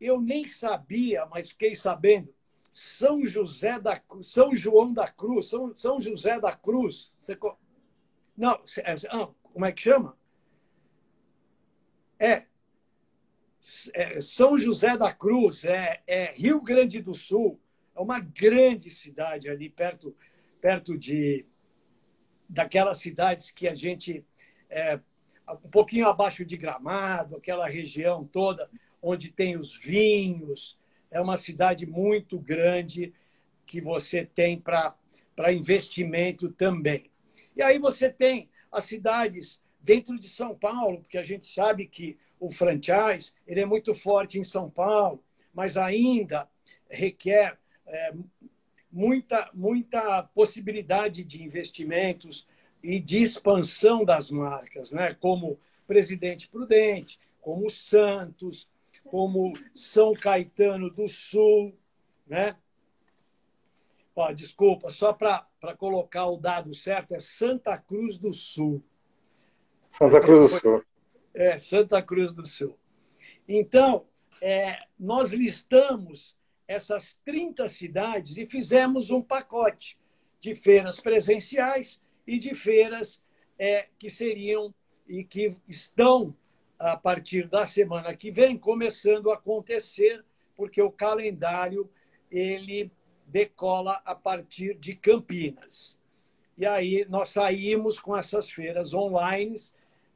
eu 0.00 0.20
nem 0.20 0.46
sabia, 0.46 1.26
mas 1.26 1.48
fiquei 1.50 1.74
sabendo. 1.74 2.32
São 2.70 3.24
José 3.24 3.78
da 3.78 4.00
São 4.20 4.54
João 4.54 4.92
da 4.92 5.06
Cruz, 5.08 5.48
São, 5.48 5.72
São 5.74 6.00
José 6.00 6.40
da 6.40 6.52
Cruz. 6.52 7.16
Você... 7.20 7.38
Não, 8.36 8.60
é, 8.78 8.94
ah, 9.10 9.28
como 9.42 9.64
é 9.64 9.72
que 9.72 9.82
chama? 9.82 10.16
É, 12.18 12.44
é 13.92 14.20
São 14.20 14.58
José 14.58 14.96
da 14.96 15.12
Cruz, 15.12 15.64
é, 15.64 16.02
é 16.06 16.32
Rio 16.32 16.60
Grande 16.60 17.00
do 17.00 17.14
Sul. 17.14 17.60
É 17.94 18.00
uma 18.00 18.20
grande 18.20 18.90
cidade 18.90 19.48
ali 19.48 19.70
perto, 19.70 20.16
perto 20.60 20.98
de 20.98 21.46
daquelas 22.48 22.98
cidades 22.98 23.50
que 23.50 23.66
a 23.66 23.74
gente 23.74 24.24
é, 24.68 24.98
um 25.48 25.68
pouquinho 25.70 26.08
abaixo 26.08 26.44
de 26.44 26.56
Gramado, 26.56 27.36
aquela 27.36 27.68
região 27.68 28.24
toda 28.24 28.68
onde 29.00 29.30
tem 29.30 29.56
os 29.56 29.76
vinhos. 29.76 30.78
É 31.10 31.20
uma 31.20 31.36
cidade 31.36 31.86
muito 31.86 32.38
grande 32.38 33.12
que 33.66 33.80
você 33.80 34.24
tem 34.24 34.58
para 34.60 35.52
investimento 35.52 36.50
também. 36.50 37.10
E 37.56 37.62
aí 37.62 37.78
você 37.78 38.10
tem 38.10 38.48
as 38.70 38.84
cidades 38.84 39.60
dentro 39.84 40.18
de 40.18 40.28
São 40.30 40.56
Paulo, 40.56 41.00
porque 41.00 41.18
a 41.18 41.22
gente 41.22 41.44
sabe 41.44 41.86
que 41.86 42.16
o 42.40 42.50
franchise 42.50 43.34
ele 43.46 43.60
é 43.60 43.66
muito 43.66 43.94
forte 43.94 44.38
em 44.38 44.42
São 44.42 44.70
Paulo, 44.70 45.22
mas 45.52 45.76
ainda 45.76 46.48
requer 46.88 47.58
é, 47.86 48.14
muita, 48.90 49.50
muita 49.52 50.22
possibilidade 50.34 51.22
de 51.22 51.42
investimentos 51.42 52.48
e 52.82 52.98
de 52.98 53.22
expansão 53.22 54.04
das 54.04 54.30
marcas, 54.30 54.90
né? 54.90 55.14
como 55.14 55.60
Presidente 55.86 56.48
Prudente, 56.48 57.20
como 57.40 57.68
Santos, 57.68 58.68
como 59.04 59.52
São 59.74 60.14
Caetano 60.14 60.88
do 60.88 61.06
Sul. 61.06 61.76
Né? 62.26 62.56
Ó, 64.16 64.32
desculpa, 64.32 64.88
só 64.88 65.12
para 65.12 65.46
colocar 65.76 66.26
o 66.26 66.38
dado 66.38 66.74
certo, 66.74 67.14
é 67.14 67.20
Santa 67.20 67.76
Cruz 67.76 68.16
do 68.16 68.32
Sul. 68.32 68.82
Santa 69.94 70.20
Cruz 70.20 70.50
do 70.50 70.58
Sul. 70.58 70.84
É, 71.32 71.56
Santa 71.56 72.02
Cruz 72.02 72.32
do 72.32 72.44
Sul. 72.44 72.76
Então, 73.46 74.06
é, 74.40 74.76
nós 74.98 75.30
listamos 75.30 76.36
essas 76.66 77.14
30 77.24 77.68
cidades 77.68 78.36
e 78.36 78.44
fizemos 78.44 79.10
um 79.10 79.22
pacote 79.22 79.96
de 80.40 80.52
feiras 80.52 80.98
presenciais 80.98 82.02
e 82.26 82.40
de 82.40 82.54
feiras 82.54 83.22
é, 83.56 83.86
que 83.96 84.10
seriam 84.10 84.74
e 85.06 85.22
que 85.22 85.56
estão, 85.68 86.34
a 86.76 86.96
partir 86.96 87.46
da 87.46 87.64
semana 87.64 88.16
que 88.16 88.32
vem, 88.32 88.58
começando 88.58 89.30
a 89.30 89.34
acontecer, 89.34 90.24
porque 90.56 90.82
o 90.82 90.90
calendário 90.90 91.88
ele 92.32 92.90
decola 93.28 94.02
a 94.04 94.16
partir 94.16 94.76
de 94.76 94.96
Campinas. 94.96 96.00
E 96.58 96.66
aí 96.66 97.06
nós 97.08 97.28
saímos 97.28 98.00
com 98.00 98.16
essas 98.16 98.50
feiras 98.50 98.92
online 98.92 99.54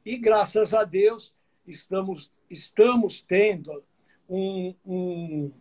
e, 0.05 0.17
graças 0.17 0.73
a 0.73 0.83
Deus, 0.83 1.35
estamos, 1.65 2.31
estamos 2.49 3.21
tendo 3.21 3.83
um, 4.27 4.75
um 4.85 5.51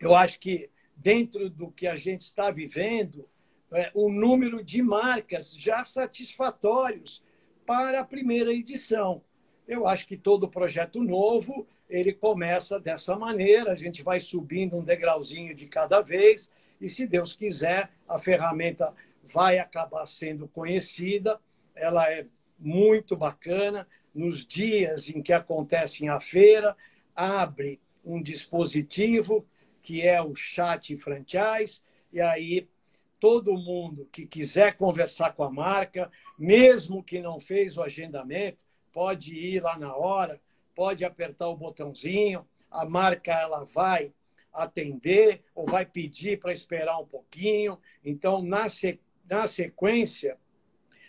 eu 0.00 0.14
acho 0.14 0.38
que 0.38 0.70
dentro 0.96 1.50
do 1.50 1.70
que 1.70 1.86
a 1.86 1.96
gente 1.96 2.22
está 2.22 2.50
vivendo, 2.50 3.28
é, 3.72 3.90
um 3.94 4.10
número 4.10 4.64
de 4.64 4.82
marcas 4.82 5.54
já 5.54 5.84
satisfatórios 5.84 7.22
para 7.66 8.00
a 8.00 8.04
primeira 8.04 8.52
edição. 8.52 9.22
Eu 9.66 9.86
acho 9.86 10.06
que 10.06 10.16
todo 10.16 10.48
projeto 10.48 11.02
novo 11.02 11.66
ele 11.88 12.12
começa 12.12 12.78
dessa 12.80 13.16
maneira, 13.16 13.72
a 13.72 13.74
gente 13.74 14.02
vai 14.02 14.20
subindo 14.20 14.76
um 14.76 14.84
degrauzinho 14.84 15.54
de 15.54 15.66
cada 15.66 16.00
vez, 16.00 16.50
e 16.80 16.88
se 16.88 17.06
Deus 17.06 17.34
quiser, 17.34 17.90
a 18.06 18.18
ferramenta 18.18 18.94
vai 19.22 19.58
acabar 19.58 20.06
sendo 20.06 20.48
conhecida, 20.48 21.40
ela 21.74 22.10
é 22.10 22.26
muito 22.58 23.16
bacana. 23.16 23.86
Nos 24.14 24.44
dias 24.46 25.08
em 25.10 25.22
que 25.22 25.32
acontece 25.32 26.08
a 26.08 26.18
feira, 26.18 26.76
abre 27.14 27.80
um 28.04 28.22
dispositivo 28.22 29.46
que 29.82 30.02
é 30.02 30.20
o 30.20 30.34
chat 30.34 30.96
franchise, 30.96 31.82
e 32.12 32.20
aí 32.20 32.68
todo 33.20 33.56
mundo 33.56 34.08
que 34.12 34.26
quiser 34.26 34.76
conversar 34.76 35.34
com 35.34 35.42
a 35.42 35.50
marca, 35.50 36.10
mesmo 36.38 37.02
que 37.02 37.20
não 37.20 37.40
fez 37.40 37.76
o 37.76 37.82
agendamento, 37.82 38.58
pode 38.92 39.34
ir 39.34 39.62
lá 39.62 39.78
na 39.78 39.94
hora, 39.94 40.40
pode 40.74 41.04
apertar 41.04 41.48
o 41.48 41.56
botãozinho, 41.56 42.46
a 42.70 42.84
marca 42.84 43.32
ela 43.32 43.64
vai 43.64 44.12
atender 44.52 45.42
ou 45.54 45.66
vai 45.66 45.86
pedir 45.86 46.38
para 46.38 46.52
esperar 46.52 46.98
um 46.98 47.06
pouquinho. 47.06 47.78
Então, 48.04 48.42
na, 48.42 48.66
na 49.28 49.46
sequência, 49.46 50.36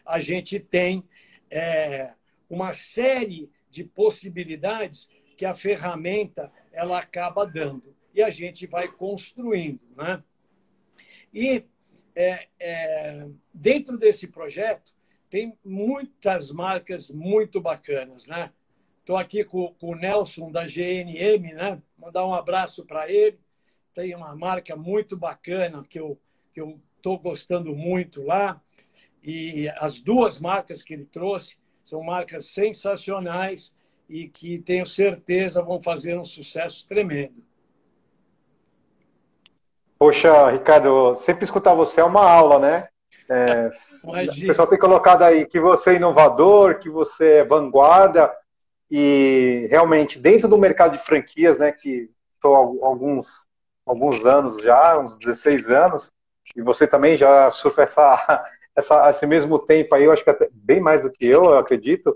a 0.05 0.19
gente 0.19 0.59
tem 0.59 1.03
é, 1.49 2.13
uma 2.49 2.73
série 2.73 3.51
de 3.69 3.83
possibilidades 3.83 5.09
que 5.37 5.45
a 5.45 5.53
ferramenta 5.53 6.51
ela 6.71 6.99
acaba 6.99 7.45
dando 7.45 7.95
e 8.13 8.21
a 8.21 8.29
gente 8.29 8.65
vai 8.67 8.87
construindo, 8.87 9.81
né? 9.95 10.23
E 11.33 11.63
é, 12.15 12.47
é, 12.59 13.27
dentro 13.53 13.97
desse 13.97 14.27
projeto 14.27 14.93
tem 15.29 15.57
muitas 15.63 16.51
marcas 16.51 17.09
muito 17.09 17.61
bacanas, 17.61 18.25
né? 18.27 18.51
Estou 18.99 19.15
aqui 19.15 19.43
com, 19.43 19.73
com, 19.79 19.91
o 19.91 19.95
Nelson 19.95 20.51
da 20.51 20.65
GNM, 20.65 21.53
né? 21.53 21.81
Mandar 21.97 22.25
um 22.25 22.33
abraço 22.33 22.85
para 22.85 23.09
ele. 23.11 23.39
Tem 23.93 24.13
uma 24.15 24.35
marca 24.35 24.75
muito 24.75 25.15
bacana 25.17 25.83
que 25.87 25.99
eu 25.99 26.19
que 26.51 26.59
eu 26.59 26.79
estou 26.97 27.17
gostando 27.17 27.75
muito 27.75 28.23
lá. 28.23 28.61
E 29.23 29.69
as 29.77 29.99
duas 29.99 30.39
marcas 30.39 30.81
que 30.81 30.93
ele 30.93 31.05
trouxe 31.05 31.57
são 31.83 32.03
marcas 32.03 32.47
sensacionais 32.47 33.75
e 34.09 34.27
que 34.27 34.59
tenho 34.59 34.85
certeza 34.85 35.61
vão 35.61 35.81
fazer 35.81 36.17
um 36.17 36.25
sucesso 36.25 36.87
tremendo. 36.87 37.43
Poxa, 39.97 40.49
Ricardo, 40.49 41.13
sempre 41.15 41.43
escutar 41.43 41.73
você 41.73 41.99
é 41.99 42.03
uma 42.03 42.23
aula, 42.23 42.57
né? 42.57 42.87
É, 43.29 43.69
o 44.07 44.47
pessoal 44.47 44.67
tem 44.67 44.79
colocado 44.79 45.23
aí 45.23 45.45
que 45.45 45.59
você 45.59 45.91
é 45.91 45.95
inovador, 45.95 46.79
que 46.79 46.89
você 46.89 47.39
é 47.39 47.45
vanguarda, 47.45 48.33
e 48.89 49.67
realmente, 49.69 50.17
dentro 50.17 50.47
do 50.47 50.57
mercado 50.57 50.93
de 50.93 51.03
franquias, 51.03 51.59
né, 51.59 51.71
que 51.71 52.09
estou 52.35 52.55
alguns, 52.83 53.47
alguns 53.85 54.25
anos 54.25 54.57
já, 54.57 54.97
uns 54.97 55.17
16 55.17 55.69
anos, 55.69 56.11
e 56.55 56.61
você 56.61 56.87
também 56.87 57.15
já 57.15 57.51
surfa 57.51 57.83
essa, 57.83 58.43
essa, 58.79 59.09
esse 59.09 59.25
mesmo 59.25 59.59
tempo 59.59 59.93
aí, 59.93 60.05
eu 60.05 60.11
acho 60.11 60.23
que 60.23 60.29
até 60.29 60.49
bem 60.51 60.79
mais 60.79 61.03
do 61.03 61.11
que 61.11 61.25
eu, 61.25 61.43
eu 61.43 61.57
acredito, 61.57 62.15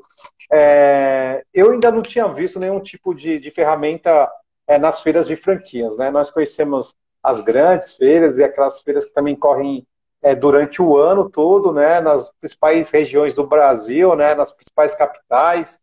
é, 0.52 1.43
eu 1.54 1.71
ainda 1.71 1.91
não 1.91 2.02
tinha 2.02 2.28
visto 2.28 2.60
nenhum 2.60 2.80
tipo 2.80 3.13
de, 3.13 3.39
de 3.39 3.52
ferramenta 3.52 4.30
é, 4.67 4.78
nas 4.78 5.02
feiras 5.02 5.28
de 5.28 5.36
franquias, 5.36 5.97
né? 5.97 6.10
Nós 6.10 6.30
conhecemos 6.30 6.95
as 7.21 7.41
grandes 7.41 7.93
feiras 7.93 8.38
e 8.38 8.43
aquelas 8.43 8.82
feiras 8.82 9.06
que 9.06 9.13
também 9.13 9.36
correm 9.36 9.86
é, 10.21 10.36
durante 10.36 10.82
o 10.82 10.97
ano 10.97 11.30
todo, 11.30 11.71
né? 11.71 12.02
Nas 12.02 12.30
principais 12.39 12.89
regiões 12.89 13.36
do 13.36 13.45
Brasil, 13.45 14.15
né? 14.15 14.34
Nas 14.36 14.52
principais 14.52 14.95
capitais 14.95 15.80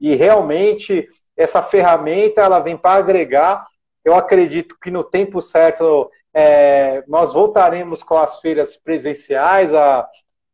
e 0.00 0.14
realmente 0.14 1.08
essa 1.36 1.62
ferramenta 1.62 2.40
ela 2.40 2.60
vem 2.60 2.76
para 2.76 2.98
agregar. 2.98 3.66
Eu 4.04 4.14
acredito 4.14 4.76
que 4.80 4.90
no 4.90 5.04
tempo 5.04 5.42
certo 5.42 6.10
é, 6.32 7.02
nós 7.08 7.32
voltaremos 7.32 8.02
com 8.02 8.16
as 8.16 8.38
feiras 8.38 8.76
presenciais, 8.76 9.74
a, 9.74 10.08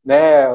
né, 0.04 0.46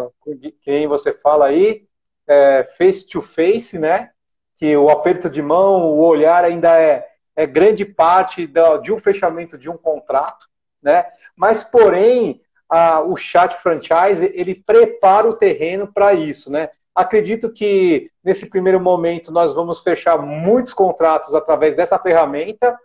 quem 0.62 0.88
você 0.88 1.14
fala 1.14 1.48
aí, 1.48 1.86
é, 2.28 2.64
face 2.78 3.08
to 3.08 3.22
face, 3.22 3.78
né? 3.78 4.12
Que 4.58 4.76
o 4.78 4.90
aperto 4.90 5.30
de 5.30 5.42
mão, 5.42 5.82
o 5.82 6.00
olhar 6.00 6.44
ainda 6.44 6.80
é, 6.80 7.08
é 7.36 7.46
grande 7.46 7.84
parte 7.84 8.48
do, 8.48 8.78
de 8.78 8.94
um 8.94 8.98
fechamento 8.98 9.58
de 9.58 9.70
um 9.70 9.78
contrato, 9.78 10.48
né? 10.82 11.06
Mas, 11.36 11.64
porém, 11.64 12.42
a, 12.70 13.02
o 13.02 13.18
chat 13.18 13.54
franchise 13.56 14.32
ele 14.34 14.56
prepara 14.56 15.28
o 15.28 15.36
terreno 15.36 15.92
para 15.92 16.14
isso, 16.14 16.52
né? 16.52 16.70
Acredito 16.96 17.52
que 17.52 18.10
nesse 18.24 18.50
primeiro 18.50 18.80
momento 18.80 19.32
nós 19.32 19.54
vamos 19.54 19.82
fechar 19.82 20.18
muitos 20.18 20.74
contratos 20.74 21.36
através 21.36 21.76
dessa 21.76 21.98
ferramenta 22.00 22.78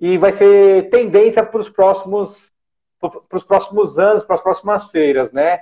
e 0.00 0.18
vai 0.18 0.32
ser 0.32 0.90
tendência 0.90 1.42
para 1.42 1.60
os 1.60 1.68
próximos 1.68 2.52
para 2.98 3.36
os 3.36 3.44
próximos 3.44 3.98
anos, 3.98 4.24
para 4.24 4.36
as 4.36 4.40
próximas 4.40 4.86
feiras, 4.86 5.30
né? 5.30 5.60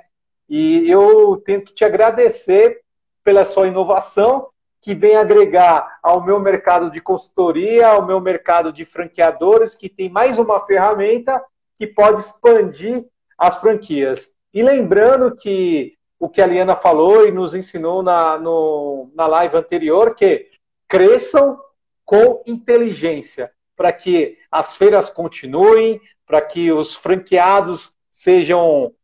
E 0.48 0.88
eu 0.88 1.42
tenho 1.44 1.62
que 1.62 1.74
te 1.74 1.84
agradecer 1.84 2.80
pela 3.24 3.44
sua 3.44 3.66
inovação, 3.66 4.48
que 4.80 4.94
vem 4.94 5.16
agregar 5.16 5.98
ao 6.02 6.24
meu 6.24 6.38
mercado 6.38 6.90
de 6.90 7.00
consultoria, 7.00 7.88
ao 7.88 8.06
meu 8.06 8.20
mercado 8.20 8.72
de 8.72 8.84
franqueadores, 8.84 9.74
que 9.74 9.88
tem 9.88 10.08
mais 10.08 10.38
uma 10.38 10.64
ferramenta 10.64 11.42
que 11.78 11.86
pode 11.86 12.20
expandir 12.20 13.04
as 13.36 13.56
franquias. 13.56 14.30
E 14.52 14.62
lembrando 14.62 15.34
que 15.34 15.96
o 16.18 16.28
que 16.28 16.40
a 16.40 16.46
Liana 16.46 16.76
falou 16.76 17.26
e 17.26 17.32
nos 17.32 17.54
ensinou 17.54 18.02
na, 18.02 18.38
no, 18.38 19.10
na 19.14 19.26
live 19.26 19.56
anterior, 19.56 20.14
que 20.14 20.50
cresçam 20.86 21.58
com 22.04 22.42
inteligência 22.46 23.50
para 23.76 23.92
que 23.92 24.38
as 24.50 24.76
feiras 24.76 25.10
continuem, 25.10 26.00
para 26.26 26.40
que 26.40 26.72
os 26.72 26.94
franqueados 26.94 27.96
sejam 28.10 28.94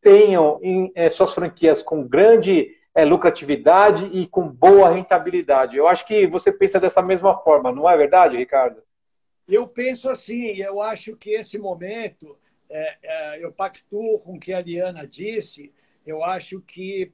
tenham 0.00 0.58
em, 0.62 0.90
é, 0.94 1.08
suas 1.08 1.32
franquias 1.32 1.82
com 1.82 2.06
grande 2.06 2.76
é, 2.94 3.04
lucratividade 3.04 4.06
e 4.12 4.26
com 4.26 4.48
boa 4.48 4.90
rentabilidade. 4.90 5.76
Eu 5.76 5.86
acho 5.86 6.04
que 6.04 6.26
você 6.26 6.50
pensa 6.50 6.80
dessa 6.80 7.00
mesma 7.00 7.38
forma, 7.38 7.70
não 7.72 7.88
é 7.88 7.96
verdade, 7.96 8.36
Ricardo? 8.36 8.82
Eu 9.46 9.66
penso 9.66 10.10
assim, 10.10 10.56
eu 10.56 10.82
acho 10.82 11.16
que 11.16 11.30
esse 11.30 11.58
momento, 11.58 12.36
é, 12.68 13.38
eu 13.40 13.52
pactuo 13.52 14.18
com 14.18 14.34
o 14.34 14.40
que 14.40 14.52
a 14.52 14.60
Liana 14.60 15.06
disse, 15.06 15.72
eu 16.06 16.24
acho 16.24 16.60
que 16.60 17.12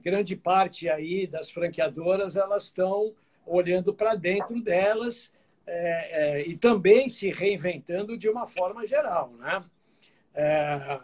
grande 0.00 0.36
parte 0.36 0.88
aí 0.88 1.26
das 1.26 1.50
franqueadoras 1.50 2.36
elas 2.36 2.64
estão 2.64 3.12
olhando 3.44 3.92
para 3.92 4.14
dentro 4.14 4.62
delas 4.62 5.32
é, 5.66 6.40
é, 6.40 6.48
e 6.48 6.56
também 6.56 7.08
se 7.08 7.30
reinventando 7.30 8.16
de 8.16 8.28
uma 8.28 8.46
forma 8.46 8.86
geral. 8.86 9.32
Né? 9.34 9.62
É, 10.34 11.00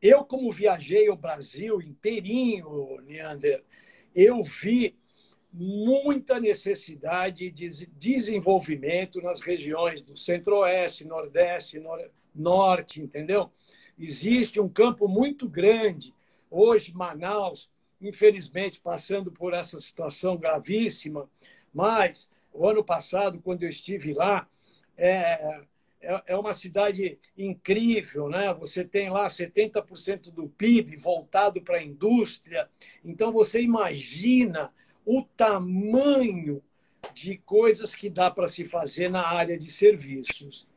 eu, 0.00 0.24
como 0.24 0.50
viajei 0.50 1.08
o 1.08 1.16
Brasil 1.16 1.80
inteirinho, 1.80 3.00
Neander, 3.02 3.62
eu 4.14 4.42
vi 4.42 4.96
muita 5.52 6.38
necessidade 6.38 7.50
de 7.50 7.86
desenvolvimento 7.86 9.20
nas 9.20 9.40
regiões 9.40 10.00
do 10.00 10.16
Centro-Oeste, 10.16 11.04
Nordeste, 11.04 11.82
Norte, 12.34 13.02
entendeu? 13.02 13.50
Existe 13.98 14.60
um 14.60 14.68
campo 14.68 15.08
muito 15.08 15.48
grande. 15.48 16.14
Hoje, 16.50 16.94
Manaus, 16.94 17.68
infelizmente, 18.00 18.80
passando 18.80 19.30
por 19.30 19.52
essa 19.52 19.80
situação 19.80 20.36
gravíssima, 20.36 21.28
mas 21.74 22.30
o 22.52 22.68
ano 22.68 22.84
passado, 22.84 23.40
quando 23.40 23.62
eu 23.62 23.68
estive 23.68 24.12
lá, 24.12 24.48
é, 24.96 25.62
é, 26.00 26.22
é 26.28 26.36
uma 26.36 26.52
cidade 26.52 27.18
incrível, 27.36 28.28
né? 28.28 28.52
Você 28.54 28.84
tem 28.84 29.10
lá 29.10 29.26
70% 29.28 30.30
do 30.30 30.48
PIB 30.48 30.96
voltado 30.96 31.60
para 31.60 31.76
a 31.76 31.82
indústria. 31.82 32.68
Então, 33.04 33.32
você 33.32 33.62
imagina 33.62 34.72
o 35.04 35.22
tamanho 35.22 36.62
de 37.14 37.38
coisas 37.38 37.94
que 37.94 38.08
dá 38.08 38.30
para 38.30 38.48
se 38.48 38.64
fazer 38.64 39.08
na 39.08 39.26
área 39.26 39.58
de 39.58 39.70
serviços. 39.70 40.68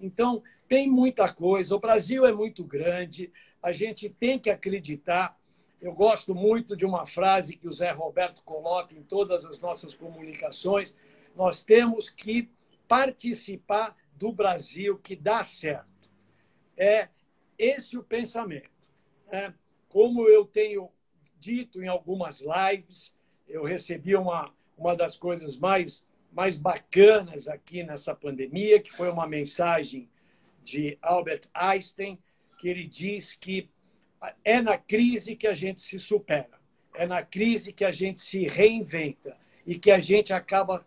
Então, 0.00 0.42
tem 0.68 0.90
muita 0.90 1.32
coisa. 1.32 1.76
O 1.76 1.80
Brasil 1.80 2.26
é 2.26 2.32
muito 2.32 2.64
grande, 2.64 3.32
a 3.62 3.72
gente 3.72 4.08
tem 4.08 4.38
que 4.38 4.50
acreditar. 4.50 5.38
Eu 5.80 5.92
gosto 5.92 6.34
muito 6.34 6.76
de 6.76 6.86
uma 6.86 7.04
frase 7.04 7.56
que 7.56 7.68
o 7.68 7.72
Zé 7.72 7.90
Roberto 7.90 8.42
coloca 8.42 8.94
em 8.94 9.02
todas 9.02 9.44
as 9.44 9.60
nossas 9.60 9.94
comunicações 9.94 10.96
nós 11.34 11.64
temos 11.64 12.10
que 12.10 12.50
participar 12.86 13.96
do 14.14 14.32
Brasil 14.32 14.98
que 14.98 15.16
dá 15.16 15.42
certo. 15.42 16.10
É 16.76 17.08
esse 17.58 17.96
o 17.96 18.02
pensamento. 18.02 18.70
É, 19.30 19.52
como 19.88 20.28
eu 20.28 20.44
tenho 20.44 20.90
dito 21.38 21.82
em 21.82 21.88
algumas 21.88 22.40
lives, 22.40 23.14
eu 23.48 23.64
recebi 23.64 24.14
uma, 24.14 24.52
uma 24.76 24.94
das 24.94 25.16
coisas 25.16 25.58
mais, 25.58 26.06
mais 26.32 26.58
bacanas 26.58 27.48
aqui 27.48 27.82
nessa 27.82 28.14
pandemia, 28.14 28.80
que 28.80 28.92
foi 28.92 29.10
uma 29.10 29.26
mensagem 29.26 30.08
de 30.62 30.98
Albert 31.02 31.48
Einstein, 31.52 32.18
que 32.58 32.68
ele 32.68 32.86
diz 32.86 33.34
que 33.34 33.68
é 34.44 34.60
na 34.60 34.78
crise 34.78 35.34
que 35.34 35.46
a 35.46 35.54
gente 35.54 35.80
se 35.80 35.98
supera, 35.98 36.60
é 36.94 37.06
na 37.06 37.22
crise 37.22 37.72
que 37.72 37.84
a 37.84 37.90
gente 37.90 38.20
se 38.20 38.46
reinventa 38.46 39.36
e 39.66 39.78
que 39.78 39.90
a 39.90 39.98
gente 39.98 40.32
acaba 40.32 40.86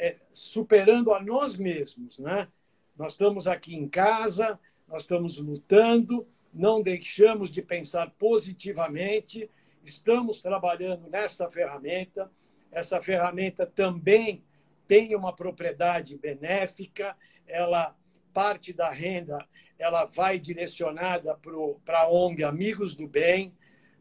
é, 0.00 0.16
superando 0.32 1.12
a 1.12 1.22
nós 1.22 1.58
mesmos, 1.58 2.18
né? 2.18 2.48
Nós 2.96 3.12
estamos 3.12 3.46
aqui 3.46 3.74
em 3.74 3.86
casa, 3.86 4.58
nós 4.88 5.02
estamos 5.02 5.36
lutando, 5.36 6.26
não 6.52 6.82
deixamos 6.82 7.50
de 7.50 7.60
pensar 7.60 8.10
positivamente, 8.18 9.50
estamos 9.84 10.40
trabalhando 10.40 11.08
nessa 11.08 11.50
ferramenta. 11.50 12.30
Essa 12.72 13.00
ferramenta 13.00 13.66
também 13.66 14.42
tem 14.88 15.14
uma 15.14 15.34
propriedade 15.36 16.16
benéfica, 16.16 17.14
ela 17.46 17.94
parte 18.32 18.72
da 18.72 18.90
renda 18.90 19.46
ela 19.78 20.04
vai 20.04 20.38
direcionada 20.38 21.38
para 21.84 22.00
a 22.00 22.08
ONG 22.10 22.44
Amigos 22.44 22.94
do 22.94 23.08
Bem, 23.08 23.54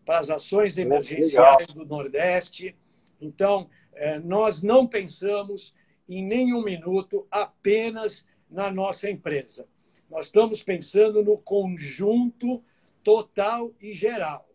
para 0.05 0.19
as 0.19 0.29
ações 0.29 0.77
emergenciais 0.77 1.67
do 1.67 1.85
Nordeste. 1.85 2.75
Então, 3.21 3.69
é, 3.93 4.19
nós 4.19 4.61
não 4.61 4.85
pensamos 4.85 5.73
em 6.09 6.25
nenhum 6.25 6.63
minuto 6.63 7.27
apenas 7.29 8.27
na 8.49 8.71
nossa 8.71 9.09
empresa. 9.09 9.69
Nós 10.09 10.25
estamos 10.25 10.63
pensando 10.63 11.23
no 11.23 11.37
conjunto 11.37 12.63
total 13.03 13.71
e 13.79 13.93
geral. 13.93 14.49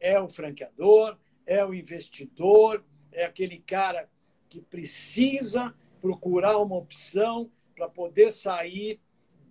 É 0.00 0.18
o 0.20 0.26
franqueador, 0.26 1.16
é 1.46 1.64
o 1.64 1.72
investidor, 1.72 2.84
é 3.12 3.24
aquele 3.24 3.58
cara 3.60 4.10
que 4.48 4.60
precisa 4.60 5.72
procurar 6.00 6.58
uma 6.58 6.76
opção 6.76 7.50
para 7.74 7.88
poder 7.88 8.32
sair 8.32 9.00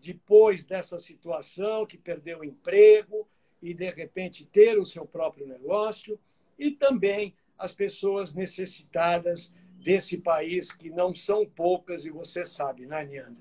depois 0.01 0.65
dessa 0.65 0.99
situação, 0.99 1.85
que 1.85 1.97
perdeu 1.97 2.39
o 2.39 2.45
emprego 2.45 3.27
e, 3.61 3.73
de 3.73 3.89
repente, 3.89 4.45
ter 4.45 4.77
o 4.77 4.85
seu 4.85 5.05
próprio 5.05 5.47
negócio, 5.47 6.19
e 6.59 6.69
também 6.71 7.33
as 7.57 7.73
pessoas 7.73 8.33
necessitadas 8.33 9.51
desse 9.85 10.17
país, 10.17 10.71
que 10.71 10.89
não 10.89 11.13
são 11.13 11.45
poucas, 11.45 12.07
e 12.07 12.09
você 12.09 12.43
sabe, 12.43 12.87
né, 12.87 13.05
Niandro? 13.05 13.37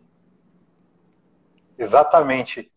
Exatamente. 1.79 2.71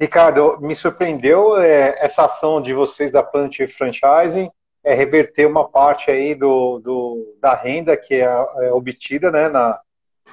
Ricardo, 0.00 0.58
me 0.58 0.74
surpreendeu 0.74 1.60
é, 1.60 1.96
essa 1.98 2.24
ação 2.24 2.62
de 2.62 2.72
vocês 2.72 3.10
da 3.10 3.22
Plant 3.22 3.58
Franchising, 3.68 4.50
é 4.82 4.94
reverter 4.94 5.46
uma 5.46 5.68
parte 5.68 6.10
aí 6.10 6.34
do, 6.34 6.78
do 6.78 7.36
da 7.42 7.54
renda 7.54 7.94
que 7.94 8.14
é, 8.14 8.24
é 8.24 8.72
obtida 8.72 9.30
né, 9.30 9.48
na, 9.48 9.78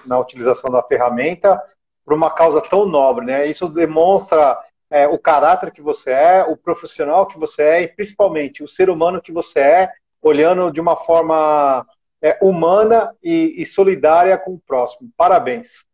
na 0.05 0.17
utilização 0.17 0.71
da 0.71 0.81
ferramenta 0.81 1.61
por 2.05 2.13
uma 2.13 2.31
causa 2.31 2.61
tão 2.61 2.85
nobre, 2.85 3.25
né? 3.25 3.47
Isso 3.47 3.67
demonstra 3.67 4.57
é, 4.89 5.07
o 5.07 5.17
caráter 5.17 5.71
que 5.71 5.81
você 5.81 6.11
é, 6.11 6.43
o 6.43 6.55
profissional 6.55 7.25
que 7.25 7.37
você 7.37 7.63
é 7.63 7.81
e 7.81 7.87
principalmente 7.87 8.63
o 8.63 8.67
ser 8.67 8.89
humano 8.89 9.21
que 9.21 9.31
você 9.31 9.59
é, 9.59 9.91
olhando 10.21 10.71
de 10.71 10.79
uma 10.79 10.95
forma 10.95 11.85
é, 12.25 12.39
humana 12.41 13.15
e, 13.23 13.53
e, 13.61 13.65
solidária 13.67 14.35
com 14.35 14.55
o 14.55 14.59
próximo. 14.59 15.11
Parabéns. 15.15 15.85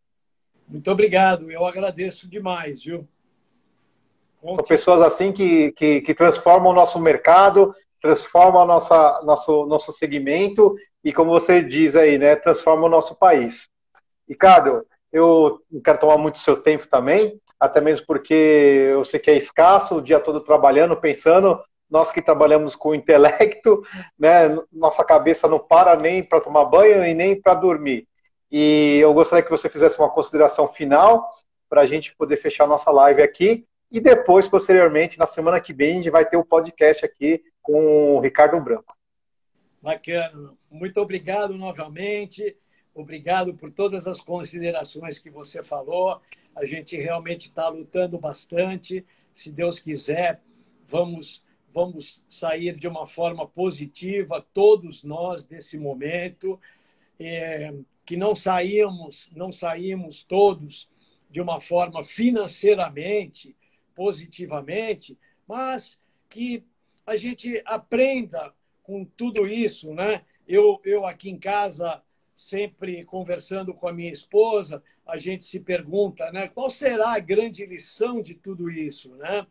Muito 0.65 0.89
obrigado, 0.89 1.51
eu 1.51 1.65
agradeço 1.65 2.25
demais, 2.25 2.81
viu? 2.85 3.05
São 4.41 4.63
pessoas 4.63 5.01
assim 5.01 5.33
que, 5.33 5.73
que, 5.73 5.99
que 5.99 6.13
transformam 6.13 6.71
o 6.71 6.75
nosso 6.75 6.97
mercado, 7.01 7.75
transformam 8.01 8.63
o 8.63 8.65
nossa, 8.65 9.21
nosso, 9.23 9.65
nosso 9.65 9.91
segmento 9.91 10.73
e, 11.03 11.11
como 11.11 11.31
você 11.31 11.61
diz 11.61 11.97
aí, 11.97 12.17
né, 12.17 12.37
transformam 12.37 12.85
o 12.85 12.89
nosso 12.89 13.13
país. 13.15 13.67
Ricardo, 14.27 14.85
eu 15.11 15.61
não 15.69 15.81
quero 15.81 15.99
tomar 15.99 16.17
muito 16.17 16.39
seu 16.39 16.55
tempo 16.55 16.87
também, 16.87 17.37
até 17.59 17.81
mesmo 17.81 18.05
porque 18.05 18.33
eu 18.93 19.03
sei 19.03 19.19
que 19.19 19.29
é 19.29 19.35
escasso, 19.35 19.95
o 19.95 20.01
dia 20.01 20.17
todo 20.17 20.39
trabalhando, 20.39 20.95
pensando. 20.95 21.61
Nós 21.91 22.11
que 22.11 22.21
trabalhamos 22.21 22.75
com 22.75 22.95
intelecto, 22.95 23.83
né, 24.17 24.57
nossa 24.71 25.03
cabeça 25.03 25.47
não 25.47 25.59
para 25.59 25.95
nem 25.97 26.23
para 26.23 26.39
tomar 26.39 26.65
banho 26.65 27.05
e 27.05 27.13
nem 27.13 27.39
para 27.39 27.53
dormir. 27.53 28.07
E 28.49 28.97
eu 29.01 29.13
gostaria 29.13 29.43
que 29.43 29.51
você 29.51 29.69
fizesse 29.69 29.99
uma 29.99 30.09
consideração 30.09 30.67
final 30.67 31.29
para 31.69 31.81
a 31.81 31.85
gente 31.85 32.15
poder 32.15 32.37
fechar 32.37 32.65
nossa 32.65 32.89
live 32.91 33.21
aqui. 33.21 33.65
E 33.91 33.99
depois, 33.99 34.47
posteriormente, 34.47 35.19
na 35.19 35.25
semana 35.25 35.59
que 35.59 35.73
vem, 35.73 35.91
a 35.91 35.95
gente 35.97 36.09
vai 36.09 36.25
ter 36.25 36.37
o 36.37 36.41
um 36.41 36.45
podcast 36.45 37.05
aqui 37.05 37.43
com 37.61 38.15
o 38.15 38.19
Ricardo 38.21 38.59
Branco. 38.59 38.95
Bacana. 39.81 40.53
Muito 40.69 40.99
obrigado 40.99 41.57
novamente. 41.57 42.55
Obrigado 42.93 43.53
por 43.53 43.71
todas 43.71 44.07
as 44.07 44.21
considerações 44.21 45.19
que 45.19 45.29
você 45.29 45.63
falou. 45.63 46.21
A 46.55 46.65
gente 46.65 46.95
realmente 46.97 47.47
está 47.47 47.67
lutando 47.69 48.17
bastante. 48.17 49.05
Se 49.33 49.51
Deus 49.51 49.79
quiser, 49.79 50.41
vamos 50.87 51.43
vamos 51.73 52.23
sair 52.27 52.75
de 52.75 52.87
uma 52.87 53.05
forma 53.05 53.47
positiva 53.47 54.45
todos 54.53 55.03
nós 55.03 55.45
desse 55.45 55.77
momento. 55.77 56.59
É, 57.19 57.73
que 58.05 58.17
não 58.17 58.35
saímos, 58.35 59.29
não 59.33 59.51
saímos 59.51 60.23
todos 60.23 60.89
de 61.29 61.39
uma 61.39 61.61
forma 61.61 62.03
financeiramente 62.03 63.55
positivamente, 63.95 65.17
mas 65.47 65.99
que 66.29 66.63
a 67.05 67.15
gente 67.15 67.61
aprenda 67.65 68.53
com 68.83 69.05
tudo 69.05 69.47
isso, 69.47 69.93
né? 69.93 70.23
Eu, 70.47 70.81
eu 70.83 71.05
aqui 71.05 71.29
em 71.29 71.37
casa 71.37 72.01
sempre 72.35 73.05
conversando 73.05 73.73
com 73.73 73.87
a 73.87 73.93
minha 73.93 74.11
esposa, 74.11 74.83
a 75.05 75.17
gente 75.17 75.43
se 75.43 75.59
pergunta, 75.59 76.31
né, 76.31 76.47
qual 76.47 76.69
será 76.69 77.13
a 77.13 77.19
grande 77.19 77.65
lição 77.65 78.21
de 78.21 78.33
tudo 78.33 78.69
isso, 78.69 79.15
né? 79.15 79.45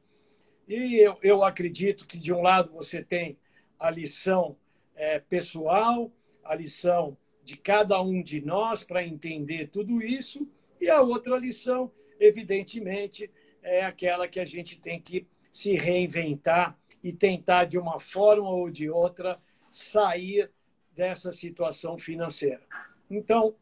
E 0.70 0.98
eu, 1.00 1.18
eu 1.20 1.42
acredito 1.42 2.06
que 2.06 2.16
de 2.16 2.33
um 2.33 2.42
lado 2.42 2.70
você 2.70 3.02
tem 3.02 3.37
a 3.76 3.90
lição 3.90 4.56
é, 4.94 5.18
pessoal, 5.18 6.12
a 6.44 6.54
lição 6.54 7.18
de 7.42 7.56
cada 7.56 8.00
um 8.00 8.22
de 8.22 8.40
nós 8.40 8.85
para 8.85 9.04
entender 9.04 9.66
tudo 9.66 10.00
isso, 10.00 10.48
e 10.80 10.88
a 10.88 11.00
outra 11.00 11.37
lição, 11.37 11.90
evidentemente, 12.20 13.28
é 13.61 13.85
aquela 13.85 14.28
que 14.28 14.38
a 14.38 14.44
gente 14.44 14.80
tem 14.80 15.00
que 15.00 15.26
se 15.50 15.74
reinventar 15.74 16.78
e 17.02 17.12
tentar, 17.12 17.64
de 17.64 17.76
uma 17.76 17.98
forma 17.98 18.48
ou 18.48 18.70
de 18.70 18.88
outra, 18.88 19.40
sair 19.72 20.52
dessa 20.94 21.33
situação 21.33 21.98
financeira. 21.98 22.62
Então, 23.11 23.56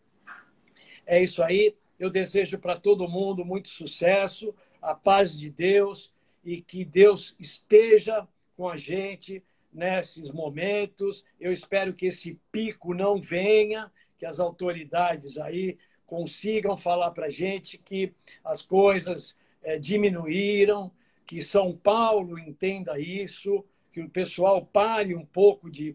é 1.07 1.23
isso 1.23 1.43
aí. 1.43 1.75
Eu 1.99 2.11
desejo 2.11 2.59
para 2.59 2.79
todo 2.79 3.09
mundo 3.09 3.47
muito 3.47 3.71
sucesso, 3.71 4.55
a 4.83 4.95
paz 4.95 5.35
de 5.35 5.49
Deus 5.49 6.13
e 6.49 6.63
que 6.63 6.83
Deus 6.83 7.37
esteja 7.39 8.27
com 8.57 8.71
a 8.71 8.77
gente 8.79 9.45
nesses 9.71 10.31
momentos. 10.31 11.23
Eu 11.39 11.53
espero 11.53 11.93
que 11.93 12.07
esse 12.07 12.41
pico 12.51 12.95
não 12.95 13.21
venha, 13.21 13.93
que 14.17 14.25
as 14.25 14.41
autoridades 14.41 15.37
aí 15.37 15.77
consigam 16.07 16.75
falar 16.75 17.11
para 17.11 17.27
a 17.27 17.31
gente 17.31 17.77
que 17.77 18.15
as 18.43 18.63
coisas 18.63 19.37
é, 19.63 19.79
diminuíram, 19.79 20.91
que 21.27 21.43
São 21.43 21.77
Paulo 21.77 22.39
entenda 22.39 22.99
isso, 22.99 23.63
que 23.93 24.01
o 24.01 24.09
pessoal 24.09 24.65
pare 24.65 25.15
um 25.15 25.27
pouco 25.27 25.71
de 25.71 25.95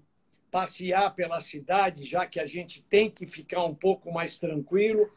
passear 0.51 1.15
pela 1.15 1.41
cidade, 1.41 2.05
já 2.05 2.27
que 2.27 2.39
a 2.39 2.45
gente 2.45 2.83
tem 2.83 3.09
que 3.09 3.25
ficar 3.25 3.65
um 3.65 3.73
pouco 3.73 4.13
mais 4.13 4.37
tranquilo. 4.37 5.09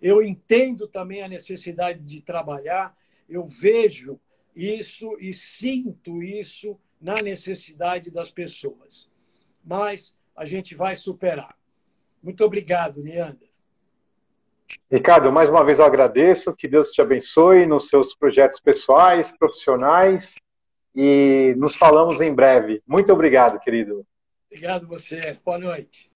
Eu 0.00 0.22
entendo 0.22 0.86
também 0.86 1.24
a 1.24 1.28
necessidade 1.28 1.98
de 1.98 2.20
trabalhar, 2.20 2.96
eu 3.28 3.44
vejo 3.44 4.20
isso 4.54 5.16
e 5.18 5.32
sinto 5.32 6.22
isso 6.22 6.78
na 7.00 7.14
necessidade 7.16 8.10
das 8.10 8.30
pessoas. 8.30 9.10
Mas 9.64 10.16
a 10.36 10.44
gente 10.44 10.74
vai 10.74 10.96
superar. 10.96 11.56
Muito 12.22 12.44
obrigado, 12.44 13.02
Leandro. 13.02 13.48
Ricardo, 14.90 15.30
mais 15.32 15.48
uma 15.48 15.64
vez 15.64 15.78
eu 15.78 15.84
agradeço, 15.84 16.54
que 16.56 16.68
Deus 16.68 16.90
te 16.90 17.02
abençoe 17.02 17.66
nos 17.66 17.88
seus 17.88 18.14
projetos 18.14 18.60
pessoais, 18.60 19.36
profissionais 19.36 20.36
e 20.94 21.54
nos 21.58 21.76
falamos 21.76 22.20
em 22.20 22.32
breve. 22.32 22.82
Muito 22.86 23.12
obrigado, 23.12 23.58
querido. 23.60 24.06
Obrigado 24.50 24.86
você. 24.86 25.38
Boa 25.44 25.58
noite. 25.58 26.13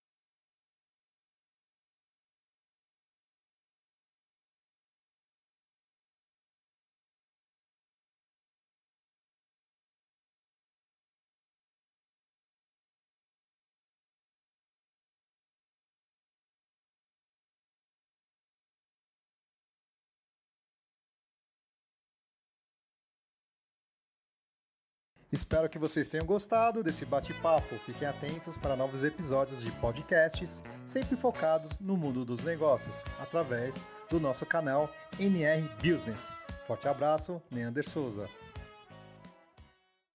Espero 25.31 25.69
que 25.69 25.79
vocês 25.79 26.09
tenham 26.09 26.25
gostado 26.25 26.83
desse 26.83 27.05
bate-papo. 27.05 27.79
Fiquem 27.81 28.09
atentos 28.09 28.57
para 28.57 28.75
novos 28.75 29.05
episódios 29.05 29.63
de 29.63 29.71
podcasts, 29.73 30.63
sempre 30.87 31.17
focados 31.17 31.79
no 31.79 31.99
mundo 31.99 32.25
dos 32.25 32.43
negócios, 32.43 33.05
através 33.21 33.87
do 34.09 34.19
nosso 34.19 34.47
canal 34.47 34.91
NR 35.21 35.69
Business. 35.83 36.39
Forte 36.67 36.89
abraço, 36.89 37.43
Neander 37.51 37.87
Souza. 37.87 38.27